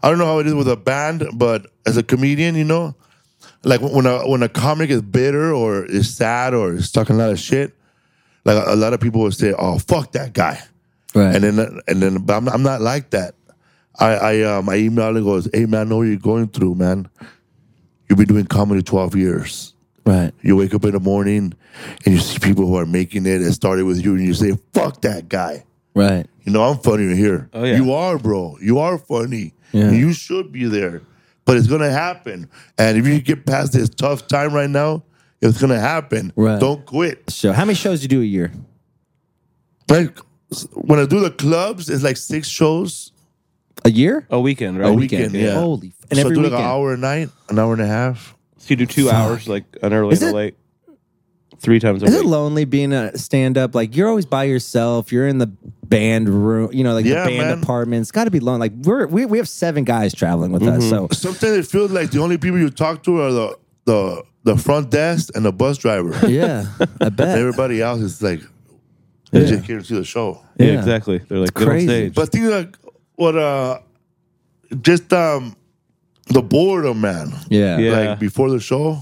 [0.03, 2.95] I don't know how it is with a band, but as a comedian, you know,
[3.62, 7.18] like when a when a comic is bitter or is sad or is talking a
[7.18, 7.72] lot of shit,
[8.45, 10.61] like a, a lot of people would say, "Oh, fuck that guy,"
[11.14, 11.35] Right.
[11.35, 13.37] and then and then, but I'm, I'm not like that.
[13.99, 16.74] I I um I email and goes, "Hey man, I know what you're going through,
[16.74, 17.09] man.
[18.09, 19.70] You've been doing comedy 12 years."
[20.07, 20.32] right.
[20.42, 21.55] You wake up in the morning
[22.05, 24.53] and you see people who are making it and started with you, and you say,
[24.72, 25.64] "Fuck that guy."
[25.95, 26.26] Right.
[26.42, 27.49] You know, I'm funnier here.
[27.53, 27.76] Oh, yeah.
[27.76, 28.59] You are, bro.
[28.61, 29.55] You are funny.
[29.72, 29.90] Yeah.
[29.90, 31.03] You should be there.
[31.45, 32.49] But it's gonna happen.
[32.78, 35.05] And if you get past this tough time right now,
[35.40, 36.32] it's gonna happen.
[36.36, 36.59] Right.
[36.59, 37.30] Don't quit.
[37.30, 38.53] So how many shows do you do a year?
[39.88, 40.18] Like
[40.72, 43.12] when I do the clubs, it's like six shows
[43.85, 44.27] A year?
[44.31, 44.89] A weekend, right?
[44.89, 45.35] a weekend.
[45.35, 45.55] Yeah.
[45.61, 45.89] Holy.
[45.89, 46.55] f- And so every do weekend.
[46.55, 48.35] like an hour a night, an hour and a half.
[48.59, 50.55] So you do two hours, like an early Is and it- a late,
[51.59, 52.09] three times a week.
[52.11, 52.31] Is it week.
[52.31, 53.75] lonely being a stand up?
[53.75, 55.12] Like you're always by yourself.
[55.12, 57.62] You're in the band room, you know, like Yeah, the band man.
[57.62, 58.01] apartment.
[58.03, 58.61] It's got to be lonely.
[58.70, 60.89] Like we're we, we have seven guys traveling with us.
[60.89, 61.12] So mm-hmm.
[61.12, 64.91] Sometimes it feels like the only people you talk to are the the the front
[64.91, 66.27] desk and the bus driver.
[66.31, 66.66] yeah,
[67.01, 67.39] I bet.
[67.39, 68.41] Everybody else is like
[69.31, 70.41] they just here to see the show.
[70.59, 70.79] yeah, Yeah.
[70.79, 71.18] exactly.
[71.18, 71.87] They're like It's get on crazy.
[71.87, 72.14] stage.
[72.14, 72.77] But think like
[73.17, 73.79] what uh
[74.81, 75.57] just um
[76.29, 77.33] the boredom man.
[77.49, 77.99] yeah, Yeah.
[78.11, 78.99] Like before the show,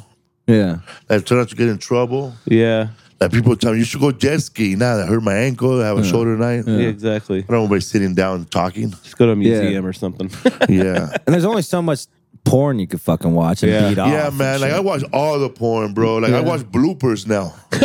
[0.47, 0.79] yeah.
[1.09, 2.35] like turned out to get in trouble.
[2.47, 2.89] yeah,
[3.21, 4.75] Like people tell me you should go jet ski.
[4.75, 6.65] Now I hurt my ankle, I have a shoulder night.
[6.67, 7.39] yeah, I exactly.
[7.39, 8.91] I don't want to be sitting down talking.
[8.91, 9.61] Just go to a Yeah.
[9.61, 10.31] museum or something.
[10.69, 11.17] Yeah.
[11.27, 12.07] And there's only so much
[12.45, 13.89] porn you could fucking watch and Yeah.
[13.89, 14.09] beat off.
[14.13, 14.61] yeah, man.
[14.61, 14.77] Like shit.
[14.77, 16.17] I watch all the porn, bro.
[16.17, 17.55] Like I watch bloopers now.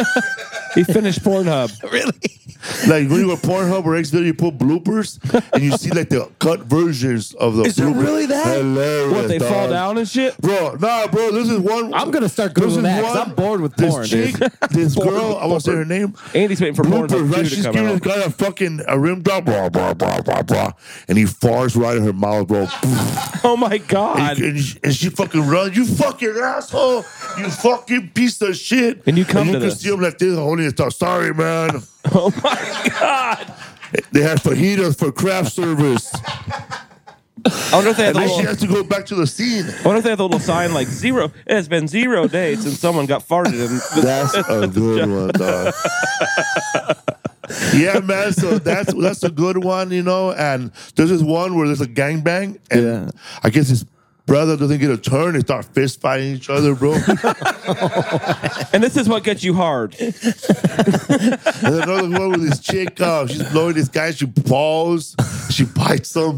[0.77, 1.71] he finished Pornhub.
[1.91, 2.11] Really?
[2.87, 5.19] Like when you go to Pornhub or Xvideo, you put bloopers
[5.53, 8.03] and you see like the cut versions of the Is it bloopers.
[8.03, 8.57] really that?
[8.57, 10.37] Hilarious, What they fall down and shit?
[10.41, 11.31] Bro, nah, bro.
[11.31, 11.93] This is one.
[11.93, 14.35] I'm gonna start this Googling is that 'cause one- I'm bored with this porn, Chick,
[14.35, 14.51] dude.
[14.71, 16.13] this girl, I won't say her name.
[16.33, 17.37] Andy's waiting for Pornhub Bloopers, right?
[17.37, 18.03] two to She's come giving out.
[18.03, 20.71] this guy a fucking a rim drop, blah blah blah blah blah,
[21.07, 22.67] and he farts right in her mouth, bro.
[23.43, 24.37] Oh my god!
[24.37, 25.77] and, and she, and she fucking runs.
[25.77, 27.05] You fucking asshole!
[27.37, 29.03] You fucking piece of shit!
[29.05, 29.79] And you come you to can this.
[29.79, 30.91] see him like this, holding his tongue.
[30.91, 31.81] Sorry, man.
[32.13, 33.53] Oh my god!
[34.13, 36.13] They had fajitas for craft service,
[37.45, 38.45] I wonder if they had and the then she little.
[38.47, 39.65] has to go back to the scene.
[39.65, 41.25] I wonder if they had the little sign like zero.
[41.45, 43.59] It has been zero days since someone got farted.
[43.59, 45.73] And That's a good one, dog.
[47.73, 48.33] yeah, man.
[48.33, 50.31] So that's that's a good one, you know.
[50.33, 53.09] And there's this one where there's a gangbang, and Yeah.
[53.43, 53.85] I guess his
[54.27, 55.33] brother doesn't get a turn.
[55.33, 56.93] They start fist fighting each other, bro.
[56.93, 57.03] and
[58.73, 59.93] and this is what gets you hard.
[59.93, 60.13] then
[61.63, 64.11] another one with this chick, uh, she's blowing this guy.
[64.11, 65.15] She falls,
[65.49, 66.37] she bites him.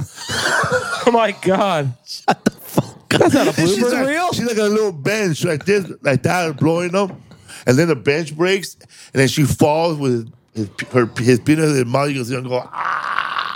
[1.06, 1.94] Oh my god!
[3.09, 3.92] That's not a And she's blooper.
[3.93, 4.32] like, reel.
[4.34, 7.22] she's like a little bench like this, like that, blowing them.
[7.66, 11.76] And then the bench breaks, and then she falls with his, her his peanut in
[11.78, 12.09] her mouth.
[12.09, 12.62] You can see her go.
[12.72, 13.49] Ah.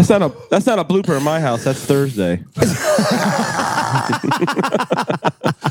[0.00, 1.62] That's not a that's not a blooper in my house.
[1.62, 2.42] That's Thursday.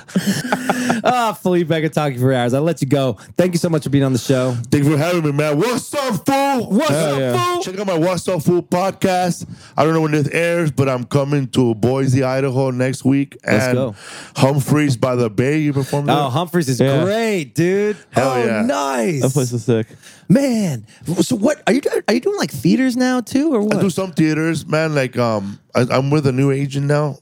[1.02, 2.54] Ah, Felipe, I could talk to you for hours.
[2.54, 3.14] I'll let you go.
[3.38, 4.54] Thank you so much for being on the show.
[4.70, 5.58] Thank you for having me, man.
[5.58, 6.70] What's up, fool?
[6.72, 7.54] What's Hell up, yeah.
[7.54, 7.64] fool?
[7.64, 9.48] Check out my What's Up, Fool podcast.
[9.78, 13.38] I don't know when this airs, but I'm coming to Boise, Idaho next week.
[13.46, 13.96] Let's and go.
[14.36, 15.60] Humphreys by the Bay.
[15.60, 16.18] You performed there?
[16.18, 17.04] Oh, Humphreys is Yeah.
[17.04, 17.98] great, dude.
[18.12, 18.62] Hell oh, yeah.
[18.64, 19.22] nice.
[19.22, 19.88] That place is sick.
[20.32, 20.86] Man,
[21.22, 23.82] so what are you are you doing like theaters now too, or I what?
[23.82, 24.94] do some theaters, man.
[24.94, 27.18] Like um, I, I'm with a new agent now,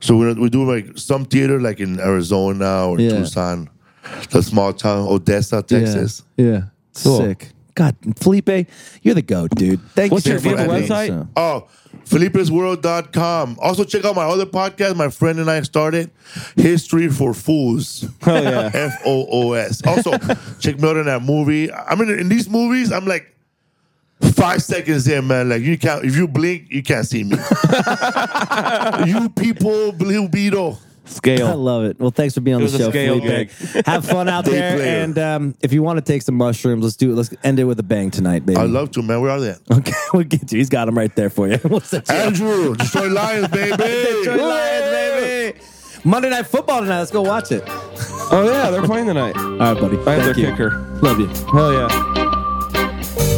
[0.00, 3.10] so we we do like some theater, like in Arizona or Yeah.
[3.18, 3.68] Tucson,
[4.30, 6.22] the small town Odessa, Texas.
[6.36, 6.62] Yeah,
[7.02, 7.18] Cool.
[7.18, 7.52] sick.
[7.74, 8.66] God, Felipe,
[9.02, 9.78] you're the goat, dude.
[9.94, 11.10] Thank What's you your so favorite for being website?
[11.12, 11.28] on the show.
[11.36, 11.68] Oh,
[12.08, 13.56] Felipe'sWorld.com.
[13.60, 16.10] Also, check out my other podcast my friend and I started,
[16.56, 18.04] History for Fools.
[18.20, 18.70] Hell yeah.
[18.74, 19.86] F O O S.
[19.86, 20.10] Also,
[20.60, 21.72] check me out in that movie.
[21.72, 23.32] I mean, in these movies, I'm like
[24.34, 25.48] five seconds in, man.
[25.48, 27.36] Like, you can't, if you blink, you can't see me.
[29.06, 30.78] you people, Blue Beetle.
[31.04, 31.46] Scale.
[31.46, 31.98] I love it.
[31.98, 33.50] Well, thanks for being on It the was a show, scale Felipe.
[33.86, 35.02] Have fun out there, player.
[35.04, 37.14] and um, if you want to take some mushrooms, let's do it.
[37.14, 38.58] Let's end it with a bang tonight, baby.
[38.60, 39.22] I love to, man.
[39.22, 39.50] Where are they?
[39.50, 39.60] at?
[39.72, 40.58] Okay, we'll get you.
[40.58, 41.58] He's got them right there for you.
[41.64, 42.14] We'll set up.
[42.14, 43.74] Andrew, Detroit Lions, baby.
[43.76, 45.60] Detroit Lions, baby.
[46.04, 46.98] Monday Night Football tonight.
[46.98, 47.62] Let's go watch it.
[47.66, 49.34] Oh yeah, they're playing tonight.
[49.34, 49.96] All right, buddy.
[50.00, 50.50] I have their Thank you.
[50.50, 50.78] kicker.
[51.00, 51.28] Love you.
[51.52, 52.17] Hell yeah.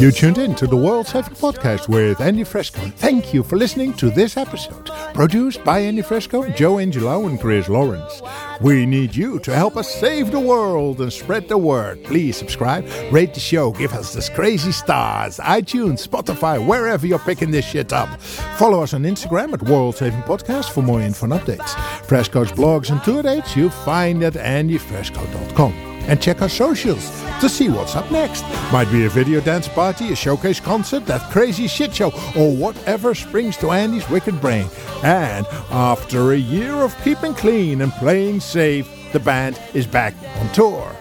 [0.00, 2.90] You tuned in to the World Saving Podcast with Andy Frasco.
[2.94, 4.86] Thank you for listening to this episode.
[5.12, 8.22] Produced by Andy Frasco, Joe Angelo, and Chris Lorentz.
[8.62, 12.02] We need you to help us save the world and spread the word.
[12.02, 17.50] Please subscribe, rate the show, give us this crazy stars, iTunes, Spotify, wherever you're picking
[17.50, 18.18] this shit up.
[18.56, 21.74] Follow us on Instagram at World Saving Podcast for more info and updates.
[22.06, 25.89] Frasco's blogs and tour dates you find at andyfrasco.com.
[26.08, 27.10] And check our socials
[27.40, 28.42] to see what's up next.
[28.72, 33.14] Might be a video dance party, a showcase concert, that crazy shit show, or whatever
[33.14, 34.66] springs to Andy's wicked brain.
[35.02, 40.52] And after a year of keeping clean and playing safe, the band is back on
[40.52, 40.94] tour.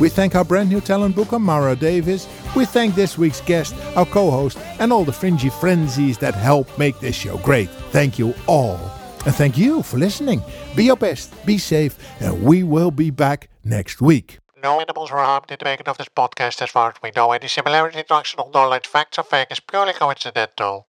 [0.00, 2.28] We thank our brand new talent booker, Mara Davis.
[2.54, 6.78] We thank this week's guest, our co host, and all the fringy frenzies that help
[6.78, 7.68] make this show great.
[7.90, 8.78] Thank you all.
[9.26, 10.42] And thank you for listening.
[10.76, 14.38] Be your best, be safe, and we will be back next week.
[14.60, 17.30] No animals were harmed in the making of this podcast as far as we know.
[17.30, 20.86] Any similarity to actual knowledge, facts, or fake is purely coincidental.